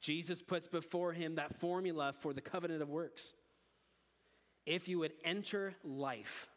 [0.00, 3.34] Jesus puts before him that formula for the covenant of works.
[4.66, 6.48] If you would enter life,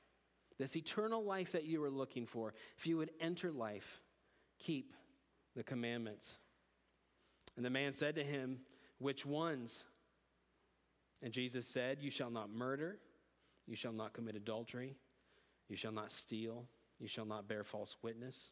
[0.57, 4.01] this eternal life that you were looking for, if you would enter life,
[4.59, 4.93] keep
[5.55, 6.39] the commandments.
[7.55, 8.59] And the man said to him,
[8.99, 9.85] Which ones?
[11.21, 12.97] And Jesus said, You shall not murder,
[13.65, 14.95] you shall not commit adultery,
[15.69, 16.65] you shall not steal,
[16.99, 18.51] you shall not bear false witness.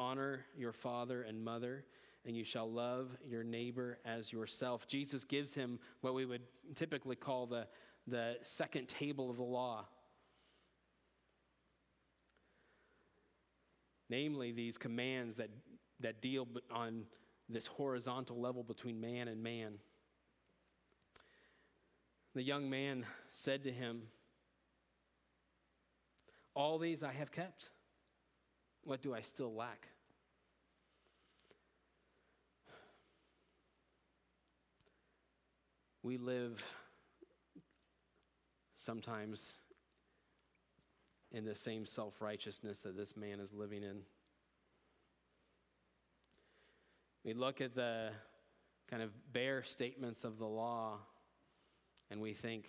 [0.00, 1.84] Honor your father and mother,
[2.24, 4.86] and you shall love your neighbor as yourself.
[4.86, 6.40] Jesus gives him what we would
[6.74, 7.66] typically call the,
[8.06, 9.84] the second table of the law.
[14.08, 15.50] Namely, these commands that,
[16.00, 17.04] that deal on
[17.50, 19.74] this horizontal level between man and man.
[22.34, 24.04] The young man said to him,
[26.54, 27.68] All these I have kept.
[28.82, 29.88] What do I still lack?
[36.02, 36.64] We live
[38.76, 39.54] sometimes
[41.30, 44.00] in the same self righteousness that this man is living in.
[47.24, 48.10] We look at the
[48.90, 50.98] kind of bare statements of the law
[52.10, 52.66] and we think,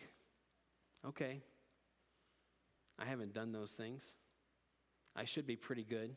[1.07, 1.41] okay,
[2.99, 4.17] I haven't done those things.
[5.15, 6.15] I should be pretty good.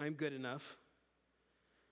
[0.00, 0.76] I'm good enough.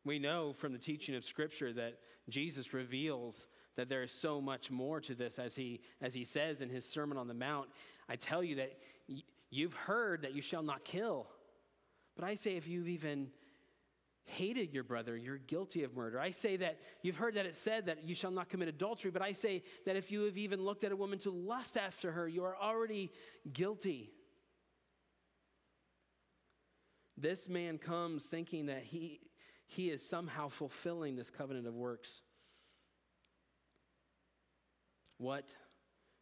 [0.07, 1.99] We know from the teaching of Scripture that
[2.29, 6.61] Jesus reveals that there is so much more to this as he, as he says
[6.61, 7.69] in his Sermon on the Mount.
[8.09, 8.79] I tell you that
[9.09, 11.27] y- you've heard that you shall not kill.
[12.15, 13.31] But I say, if you've even
[14.27, 16.21] hated your brother, you're guilty of murder.
[16.21, 19.23] I say that you've heard that it said that you shall not commit adultery, but
[19.23, 22.29] I say that if you have even looked at a woman to lust after her,
[22.29, 23.11] you are already
[23.53, 24.13] guilty.
[27.17, 29.21] This man comes thinking that he,
[29.67, 32.23] he is somehow fulfilling this covenant of works.
[35.19, 35.55] What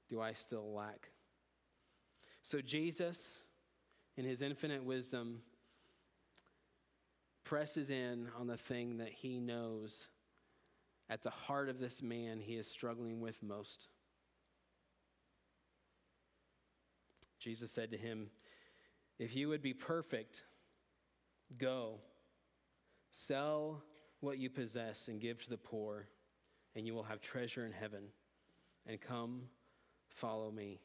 [0.09, 1.11] do I still lack?
[2.43, 3.41] So, Jesus,
[4.17, 5.43] in his infinite wisdom,
[7.45, 10.09] presses in on the thing that he knows
[11.11, 13.89] at the heart of this man he is struggling with most.
[17.39, 18.31] Jesus said to him,
[19.19, 20.45] If you would be perfect,
[21.59, 22.01] go,
[23.15, 23.81] sell
[24.19, 26.09] what you possess and give to the poor,
[26.75, 28.09] and you will have treasure in heaven.
[28.87, 29.43] And come,
[30.11, 30.81] follow me.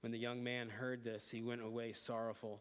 [0.00, 2.60] When the young man heard this, he went away sorrowful,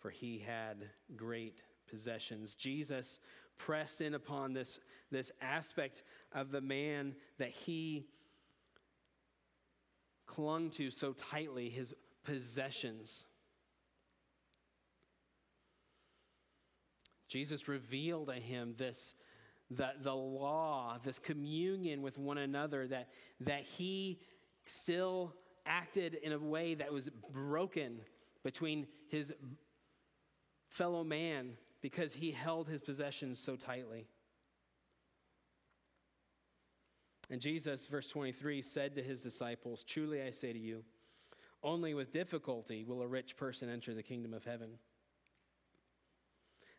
[0.00, 2.56] for he had great possessions.
[2.56, 3.20] Jesus
[3.56, 6.02] pressed in upon this, this aspect
[6.32, 8.06] of the man that he
[10.26, 11.94] clung to so tightly his
[12.24, 13.26] possessions.
[17.28, 19.14] Jesus revealed to him this
[19.70, 23.08] the, the law, this communion with one another, that,
[23.40, 24.18] that he
[24.64, 25.34] still
[25.66, 28.00] acted in a way that was broken
[28.42, 29.32] between his
[30.70, 31.52] fellow man
[31.82, 34.06] because he held his possessions so tightly.
[37.30, 40.82] And Jesus, verse 23, said to his disciples, Truly I say to you,
[41.62, 44.78] only with difficulty will a rich person enter the kingdom of heaven.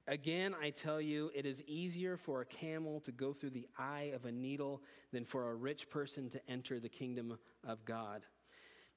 [0.09, 4.11] Again, I tell you, it is easier for a camel to go through the eye
[4.15, 4.81] of a needle
[5.13, 8.23] than for a rich person to enter the kingdom of God.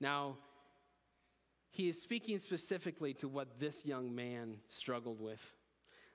[0.00, 0.38] Now,
[1.68, 5.54] he is speaking specifically to what this young man struggled with,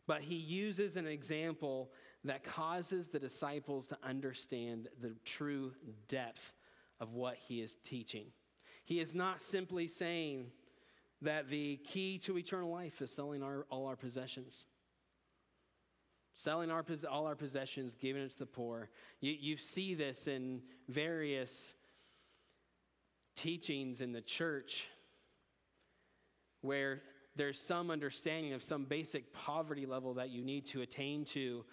[0.08, 1.92] but he uses an example
[2.24, 5.74] that causes the disciples to understand the true
[6.08, 6.56] depth
[7.00, 8.26] of what he is teaching.
[8.84, 10.48] He is not simply saying
[11.22, 14.66] that the key to eternal life is selling our, all our possessions.
[16.40, 18.92] Selling our, all our possessions, giving it to the poor.
[19.22, 21.74] You, you see this in various
[23.36, 24.88] teachings in the church
[26.62, 27.02] where
[27.36, 31.66] there's some understanding of some basic poverty level that you need to attain to,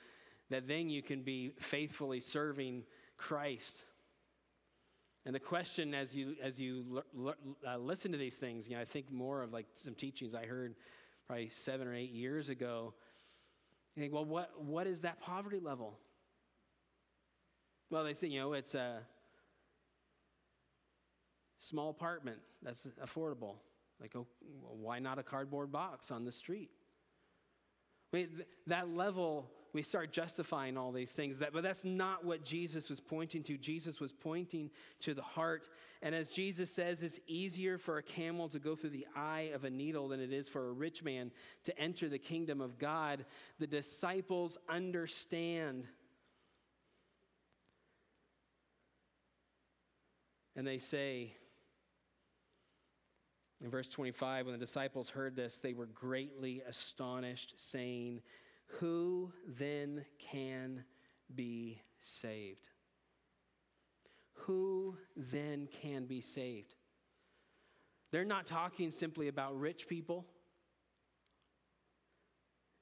[0.49, 2.85] that then you can be faithfully serving
[3.19, 3.85] Christ.
[5.27, 7.35] And the question as you, as you l- l-
[7.69, 10.47] uh, listen to these things, you know, I think more of like some teachings I
[10.47, 10.75] heard
[11.27, 12.95] probably seven or eight years ago.
[13.95, 15.99] You think, well, what, what is that poverty level?
[17.91, 18.99] Well, they say, you know, it's a
[21.59, 23.55] small apartment that's affordable.
[24.01, 24.27] Like, oh,
[24.81, 26.71] why not a cardboard box on the street?
[28.13, 32.45] Wait, th- that level, we start justifying all these things, that, but that's not what
[32.45, 33.59] Jesus was pointing to.
[33.59, 34.71] Jesus was pointing
[35.01, 35.69] to the heart.
[36.01, 39.65] And as Jesus says, it's easier for a camel to go through the eye of
[39.65, 41.33] a needle than it is for a rich man
[41.65, 43.25] to enter the kingdom of God.
[43.59, 45.89] The disciples understand.
[50.55, 51.33] And they say,
[53.61, 58.23] in verse 25, when the disciples heard this, they were greatly astonished, saying,
[58.81, 60.85] Who then can
[61.35, 62.69] be saved?
[64.33, 66.75] Who then can be saved?
[68.11, 70.27] They're not talking simply about rich people.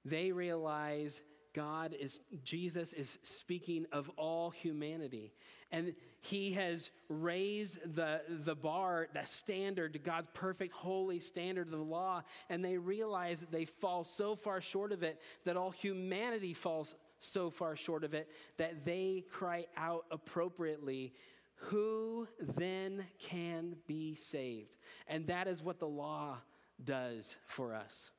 [0.04, 1.22] They realize
[1.54, 5.32] God is, Jesus is speaking of all humanity.
[5.70, 11.78] And he has raised the, the bar, the standard to God's perfect, holy standard of
[11.78, 12.22] the law.
[12.48, 16.94] And they realize that they fall so far short of it, that all humanity falls
[17.18, 18.28] so far short of it,
[18.58, 21.12] that they cry out appropriately,
[21.54, 24.76] Who then can be saved?
[25.06, 26.38] And that is what the law
[26.84, 28.10] does for us.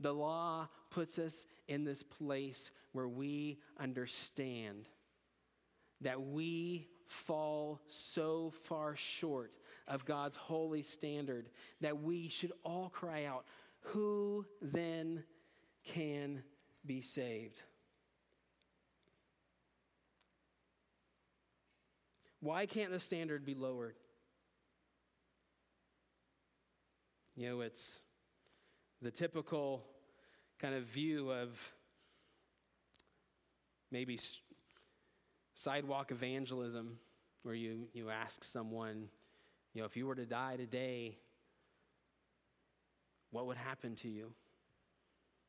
[0.00, 4.88] The law puts us in this place where we understand
[6.00, 9.52] that we fall so far short
[9.86, 13.44] of God's holy standard that we should all cry out,
[13.80, 15.24] Who then
[15.84, 16.42] can
[16.86, 17.60] be saved?
[22.40, 23.96] Why can't the standard be lowered?
[27.36, 28.00] You know, it's
[29.02, 29.82] the typical
[30.58, 31.72] kind of view of
[33.90, 34.18] maybe
[35.54, 36.98] sidewalk evangelism,
[37.42, 39.08] where you, you ask someone,
[39.72, 41.16] you know, if you were to die today,
[43.30, 44.32] what would happen to you?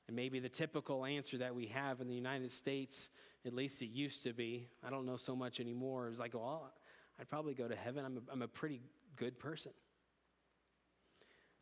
[0.08, 3.10] And maybe the typical answer that we have in the United States,
[3.46, 6.72] at least it used to be, I don't know so much anymore, is like, well,
[7.20, 8.06] I'd probably go to heaven.
[8.06, 8.82] I'm a, I'm a pretty
[9.16, 9.72] good person.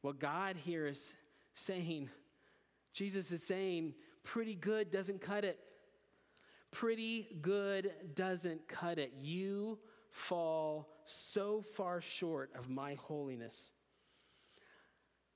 [0.02, 1.14] Well, God here is
[1.60, 2.10] saying,
[2.94, 3.94] Jesus is saying,
[4.24, 5.60] pretty good doesn't cut it.
[6.72, 9.14] Pretty good doesn't cut it.
[9.22, 9.80] You
[10.12, 13.72] fall so far short of my holiness.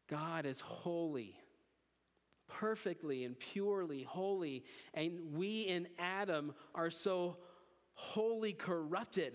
[0.09, 1.36] God is holy,
[2.47, 4.63] perfectly and purely holy,
[4.93, 7.38] and we in Adam are so
[7.93, 9.34] wholly corrupted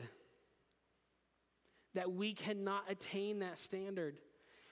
[1.95, 4.19] that we cannot attain that standard.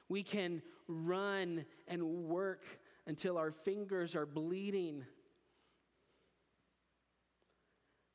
[0.08, 2.64] We can run and work
[3.06, 5.04] until our fingers are bleeding.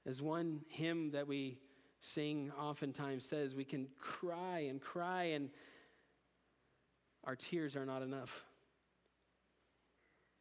[0.06, 1.60] As one hymn that we
[2.00, 5.50] sing oftentimes says, we can cry and cry, and
[7.24, 8.46] our tears are not enough.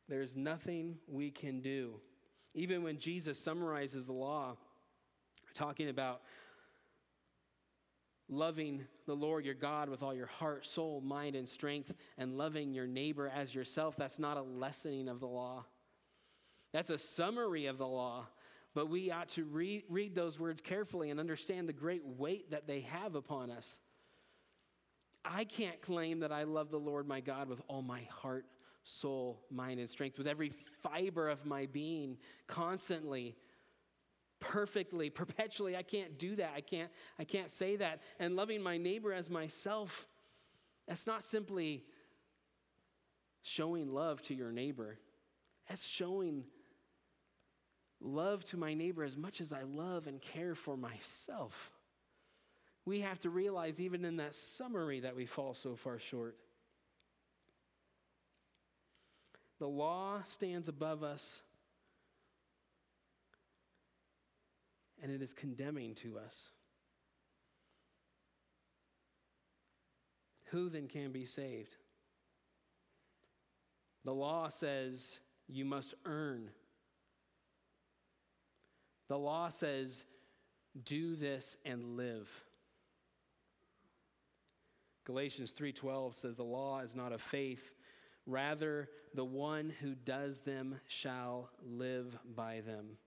[0.08, 2.00] There's nothing we can do.
[2.54, 4.56] Even when Jesus summarizes the law,
[5.54, 6.22] talking about
[8.30, 12.72] loving the Lord your God with all your heart, soul, mind, and strength, and loving
[12.72, 15.64] your neighbor as yourself, that's not a lessening of the law.
[16.72, 18.26] That's a summary of the law.
[18.72, 22.68] But we ought to read, read those words carefully and understand the great weight that
[22.68, 23.80] they have upon us.
[25.24, 28.46] I can't claim that I love the Lord my God with all my heart,
[28.84, 30.52] soul, mind, and strength, with every
[30.82, 32.16] fiber of my being,
[32.46, 33.36] constantly
[34.40, 35.76] perfectly, perpetually.
[35.76, 36.52] I can't do that.
[36.56, 38.00] I can't, I can't say that.
[38.18, 40.06] And loving my neighbor as myself,
[40.88, 41.84] that's not simply
[43.42, 44.98] showing love to your neighbor,
[45.68, 46.44] that's showing
[48.00, 51.70] love to my neighbor as much as I love and care for myself.
[52.86, 56.36] We have to realize, even in that summary, that we fall so far short.
[59.58, 61.42] The law stands above us
[65.02, 66.52] and it is condemning to us.
[70.50, 71.76] Who then can be saved?
[74.04, 76.50] The law says you must earn.
[79.08, 80.04] The law says
[80.84, 82.44] do this and live.
[85.04, 87.74] Galatians 3:12 says the law is not of faith,
[88.26, 92.98] rather the one who does them shall live by them.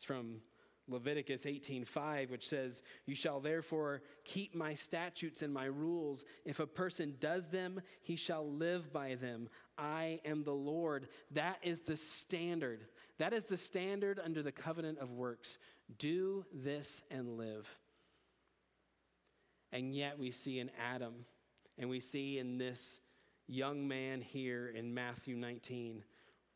[0.00, 0.40] It's from
[0.88, 6.24] Leviticus 18:5 which says, "You shall therefore keep my statutes and my rules.
[6.46, 9.50] If a person does them, he shall live by them.
[9.76, 12.88] I am the Lord." That is the standard.
[13.18, 15.58] That is the standard under the covenant of works.
[15.98, 17.78] Do this and live.
[19.70, 21.26] And yet we see in Adam
[21.76, 23.02] and we see in this
[23.46, 26.02] young man here in Matthew 19,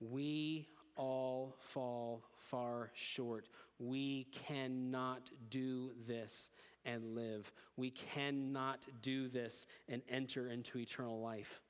[0.00, 0.66] we
[0.96, 3.48] all fall far short.
[3.78, 6.50] We cannot do this
[6.84, 7.50] and live.
[7.76, 11.60] We cannot do this and enter into eternal life.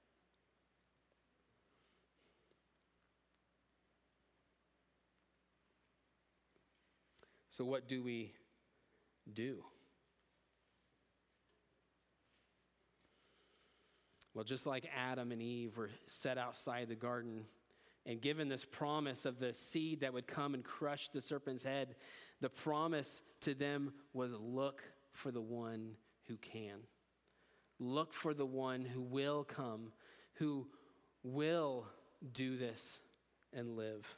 [7.51, 8.33] So, what do we
[9.33, 9.63] do?
[14.35, 17.45] Well, just like Adam and Eve were set outside the garden
[18.07, 21.95] and given this promise of the seed that would come and crush the serpent's head,
[22.41, 24.83] the promise to them was look
[25.13, 25.93] for the one
[26.29, 26.81] who can.
[27.79, 29.93] Look for the one who will come,
[30.35, 30.67] who
[31.23, 31.87] will
[32.33, 33.01] do this
[33.53, 34.17] and live.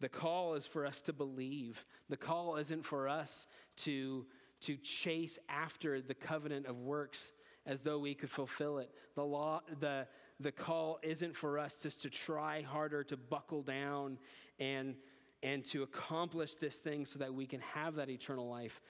[0.00, 1.84] The call is for us to believe.
[2.08, 3.46] The call isn't for us
[3.78, 4.26] to,
[4.62, 7.32] to chase after the covenant of works
[7.66, 8.90] as though we could fulfill it.
[9.14, 10.06] The law, the,
[10.40, 14.18] the call isn't for us just to try harder, to buckle down
[14.58, 14.94] and,
[15.42, 18.80] and to accomplish this thing so that we can have that eternal life.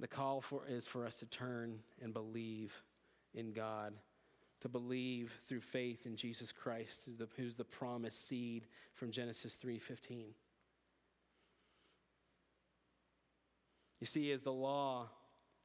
[0.00, 2.82] The call for, is for us to turn and believe
[3.34, 3.94] in God,
[4.60, 10.34] to believe through faith in Jesus Christ, who's the promised seed from Genesis 3:15.
[14.00, 15.08] You see, as the law,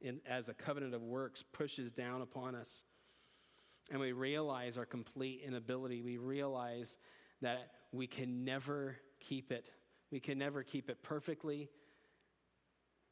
[0.00, 2.84] in, as a covenant of works, pushes down upon us,
[3.90, 6.96] and we realize our complete inability, we realize
[7.42, 9.70] that we can never keep it.
[10.10, 11.68] We can never keep it perfectly.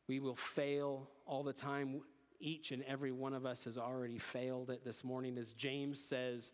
[0.08, 2.00] We will fail all the time.
[2.40, 5.38] Each and every one of us has already failed it this morning.
[5.38, 6.52] As James says,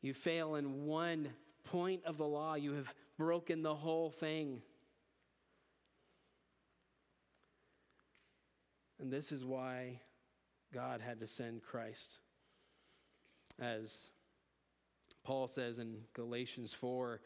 [0.00, 1.28] you fail in one
[1.64, 4.62] point of the law, you have broken the whole thing.
[9.00, 10.00] And this is why
[10.72, 12.20] God had to send Christ.
[13.60, 14.10] As
[15.24, 17.20] Paul says in Galatians 4,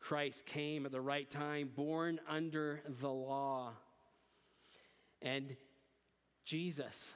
[0.00, 3.72] Christ came at the right time, born under the law.
[5.22, 5.56] And
[6.44, 7.14] Jesus,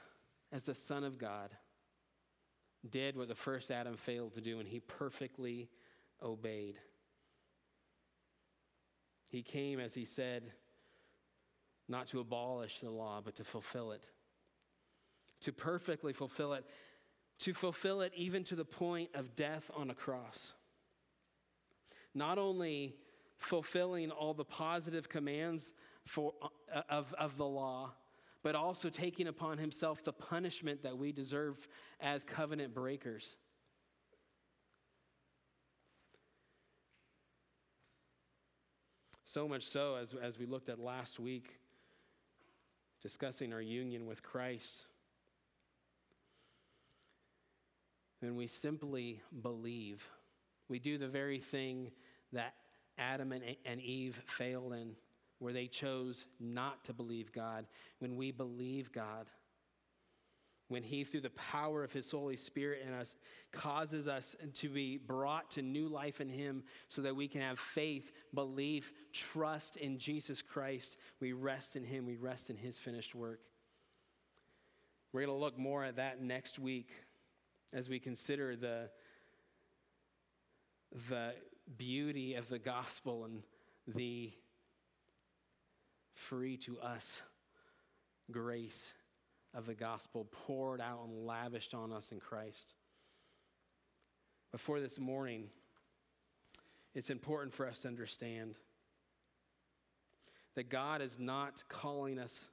[0.51, 1.51] as the Son of God,
[2.89, 5.69] did what the first Adam failed to do, and he perfectly
[6.21, 6.79] obeyed.
[9.29, 10.51] He came, as he said,
[11.87, 14.07] not to abolish the law, but to fulfill it,
[15.41, 16.65] to perfectly fulfill it,
[17.41, 20.53] to fulfill it even to the point of death on a cross.
[22.13, 22.95] Not only
[23.37, 25.73] fulfilling all the positive commands
[26.05, 26.33] for,
[26.73, 27.93] uh, of, of the law,
[28.43, 31.67] but also taking upon himself the punishment that we deserve
[31.99, 33.37] as covenant breakers.
[39.25, 41.59] So much so, as, as we looked at last week,
[43.01, 44.87] discussing our union with Christ,
[48.21, 50.07] when we simply believe,
[50.69, 51.91] we do the very thing
[52.31, 52.53] that
[52.97, 54.95] Adam and, and Eve failed in
[55.39, 57.65] where they chose not to believe God,
[57.97, 59.25] when we believe God,
[60.67, 63.15] when He, through the power of His Holy Spirit in us,
[63.51, 67.57] causes us to be brought to new life in Him so that we can have
[67.57, 73.15] faith, belief, trust in Jesus Christ, we rest in Him, we rest in His finished
[73.15, 73.39] work.
[75.11, 76.91] We're going to look more at that next week
[77.73, 78.89] as we consider the,
[81.09, 81.33] the
[81.77, 83.43] beauty of the gospel and
[83.87, 84.31] the
[86.13, 87.21] free to us
[88.29, 88.93] grace
[89.53, 92.75] of the gospel poured out and lavished on us in Christ.
[94.51, 95.49] Before this morning,
[96.93, 98.57] it's important for us to understand
[100.55, 102.49] that God is not calling us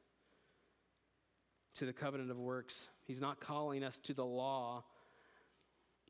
[1.75, 2.89] to the covenant of works.
[3.05, 4.85] He's not calling us to the law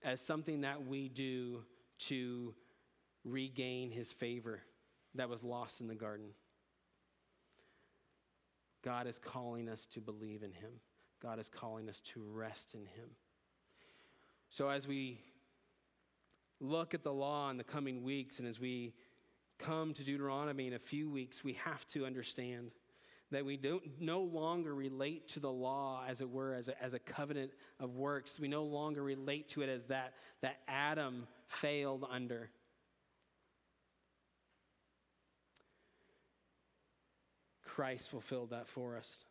[0.05, 1.65] as something that we do
[1.99, 2.55] to
[3.25, 4.63] regain his favor
[5.15, 6.31] that was lost in the garden.
[8.83, 10.71] God is calling us to believe in Him.
[11.21, 13.11] God is calling us to rest in Him.
[14.51, 15.21] So, as we
[16.61, 18.95] look at the law in the coming weeks and as we
[19.59, 22.71] come to Deuteronomy in a few weeks, we have to understand
[23.31, 26.95] that we don't no longer relate to the law as it were as a, as
[26.95, 32.07] a covenant of works we no longer relate to it as that that adam failed
[32.11, 32.51] under
[37.79, 39.25] Christ fulfilled that for us.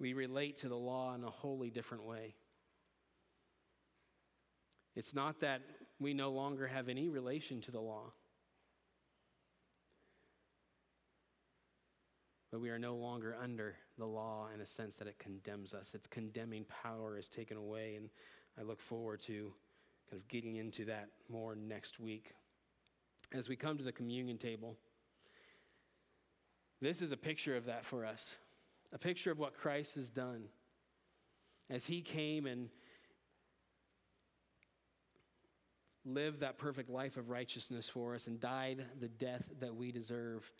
[0.00, 2.34] We relate to the law in a wholly different way.
[4.96, 5.60] It's not that
[6.00, 8.10] we no longer have any relation to the law,
[12.52, 15.94] but we are no longer under the law in a sense that it condemns us.
[15.94, 18.10] Its condemning power is taken away, and
[18.60, 19.54] I look forward to
[20.10, 22.34] kind of getting into that more next week.
[23.32, 24.76] As we come to the communion table,
[26.82, 28.36] this is a picture of that for us,
[28.92, 30.44] a picture of what Christ has done.
[31.70, 32.68] As he came and
[36.04, 40.50] lived that perfect life of righteousness for us and died the death that we deserve,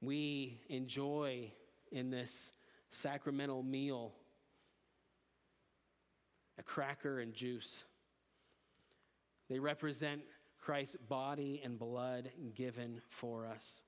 [0.00, 1.52] we enjoy
[1.90, 2.52] in this
[2.90, 4.12] sacramental meal
[6.58, 7.84] a cracker and juice.
[9.48, 10.22] They represent
[10.58, 13.82] Christ's body and blood given for us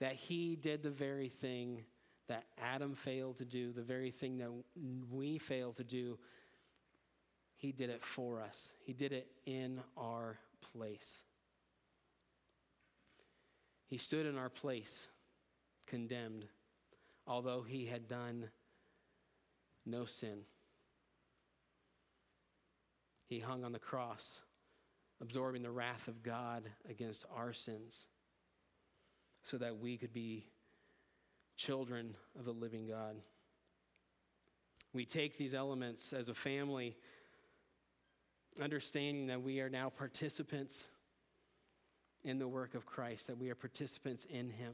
[0.00, 1.84] that he did the very thing
[2.28, 4.50] that Adam failed to do, the very thing that
[5.10, 6.18] we failed to do.
[7.56, 10.38] He did it for us, He did it in our
[10.72, 11.24] place.
[13.88, 15.08] He stood in our place,
[15.86, 16.44] condemned,
[17.26, 18.50] although he had done
[19.86, 20.40] no sin.
[23.26, 24.42] He hung on the cross,
[25.22, 28.06] absorbing the wrath of God against our sins
[29.42, 30.46] so that we could be
[31.56, 33.16] children of the living God.
[34.92, 36.96] We take these elements as a family,
[38.60, 40.88] understanding that we are now participants
[42.24, 44.72] in the work of Christ, that we are participants in Him.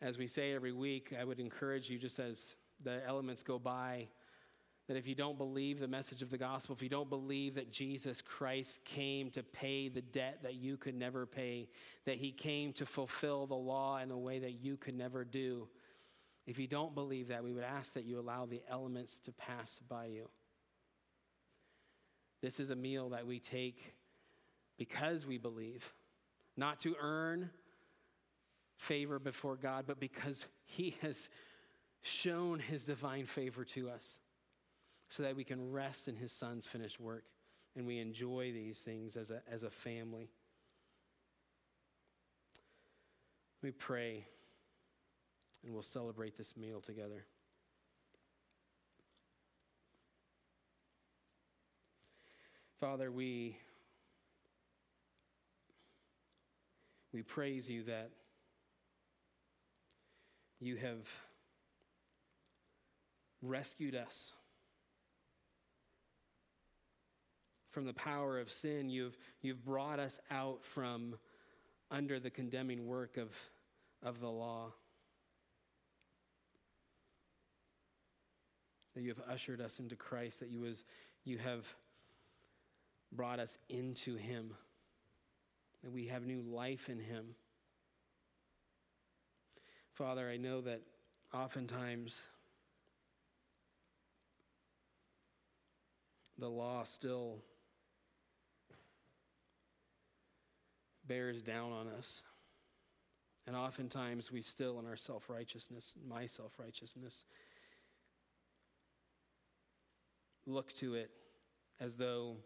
[0.00, 4.08] As we say every week, I would encourage you, just as the elements go by,
[4.86, 7.72] that if you don't believe the message of the gospel, if you don't believe that
[7.72, 11.70] Jesus Christ came to pay the debt that you could never pay,
[12.04, 15.68] that he came to fulfill the law in a way that you could never do,
[16.46, 19.80] if you don't believe that, we would ask that you allow the elements to pass
[19.88, 20.28] by you.
[22.44, 23.94] This is a meal that we take
[24.76, 25.94] because we believe,
[26.58, 27.48] not to earn
[28.76, 31.30] favor before God, but because He has
[32.02, 34.18] shown His divine favor to us
[35.08, 37.24] so that we can rest in His Son's finished work
[37.76, 40.28] and we enjoy these things as a, as a family.
[43.62, 44.26] We pray
[45.64, 47.24] and we'll celebrate this meal together.
[52.80, 53.56] Father, we,
[57.12, 58.10] we praise you that
[60.60, 61.08] you have
[63.42, 64.32] rescued us
[67.70, 68.88] from the power of sin.
[68.88, 71.16] You've, you've brought us out from
[71.90, 73.32] under the condemning work of,
[74.02, 74.72] of the law.
[78.94, 80.84] That you have ushered us into Christ, that you, was,
[81.24, 81.66] you have
[83.14, 84.54] brought us into Him,
[85.82, 87.34] that we have new life in Him.
[89.92, 90.82] Father, I know that
[91.32, 92.30] oftentimes
[96.38, 97.38] the law still
[101.06, 102.24] bears down on us.
[103.46, 107.24] And oftentimes we still, in our self righteousness, my self righteousness,
[110.46, 111.10] look to it
[111.78, 112.36] as though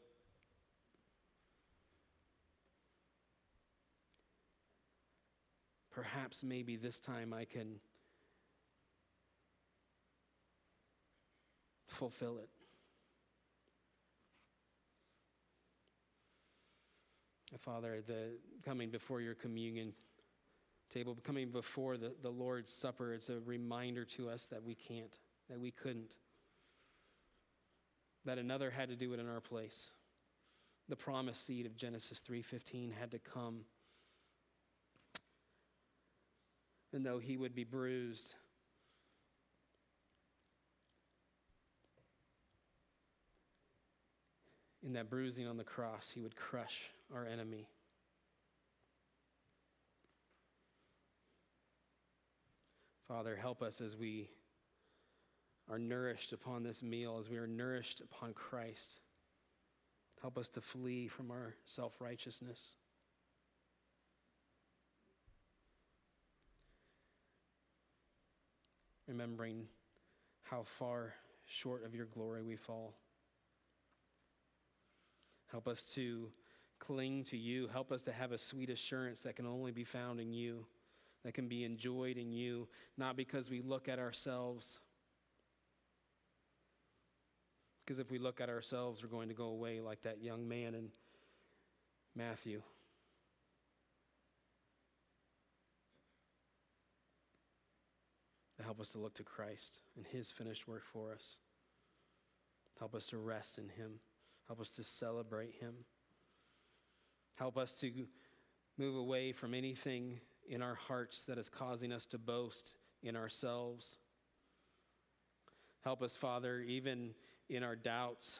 [5.98, 7.80] perhaps maybe this time I can
[11.86, 12.48] fulfill it.
[17.58, 19.92] Father, the coming before your communion
[20.88, 25.18] table, coming before the, the Lord's Supper, is a reminder to us that we can't,
[25.50, 26.14] that we couldn't,
[28.24, 29.90] that another had to do it in our place.
[30.88, 33.64] The promised seed of Genesis 3:15 had to come
[36.92, 38.34] and though he would be bruised,
[44.82, 47.68] in that bruising on the cross, he would crush our enemy.
[53.06, 54.28] Father, help us as we
[55.70, 59.00] are nourished upon this meal, as we are nourished upon Christ.
[60.20, 62.76] Help us to flee from our self righteousness.
[69.08, 69.66] Remembering
[70.42, 71.14] how far
[71.46, 72.94] short of your glory we fall.
[75.50, 76.30] Help us to
[76.78, 77.68] cling to you.
[77.68, 80.66] Help us to have a sweet assurance that can only be found in you,
[81.24, 84.80] that can be enjoyed in you, not because we look at ourselves.
[87.84, 90.74] Because if we look at ourselves, we're going to go away like that young man
[90.74, 90.90] in
[92.14, 92.62] Matthew.
[98.68, 101.38] Help us to look to Christ and his finished work for us.
[102.78, 103.92] Help us to rest in him.
[104.46, 105.72] Help us to celebrate him.
[107.36, 107.90] Help us to
[108.76, 113.96] move away from anything in our hearts that is causing us to boast in ourselves.
[115.82, 117.14] Help us, Father, even
[117.48, 118.38] in our doubts,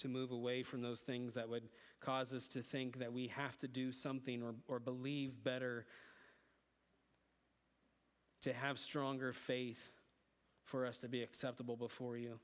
[0.00, 1.70] to move away from those things that would
[2.00, 5.86] cause us to think that we have to do something or, or believe better
[8.42, 9.92] to have stronger faith
[10.64, 12.38] for us to be acceptable before you.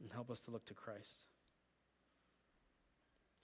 [0.00, 1.26] And help us to look to Christ.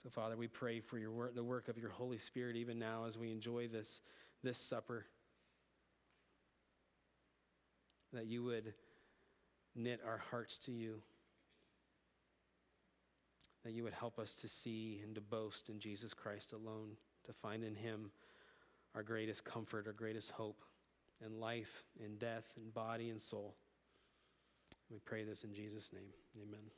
[0.01, 3.05] So, Father, we pray for your work, the work of your Holy Spirit even now
[3.05, 4.01] as we enjoy this,
[4.43, 5.05] this supper.
[8.13, 8.73] That you would
[9.75, 11.01] knit our hearts to you.
[13.63, 17.33] That you would help us to see and to boast in Jesus Christ alone, to
[17.33, 18.11] find in him
[18.95, 20.63] our greatest comfort, our greatest hope
[21.23, 23.55] and life and death and body and soul.
[24.89, 26.13] We pray this in Jesus' name.
[26.41, 26.71] Amen.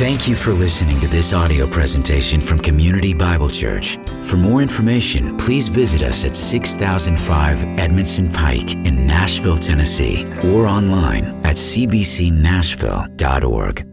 [0.00, 3.98] Thank you for listening to this audio presentation from Community Bible Church.
[4.22, 11.24] For more information, please visit us at 6005 Edmondson Pike in Nashville, Tennessee, or online
[11.44, 13.89] at cbcnashville.org.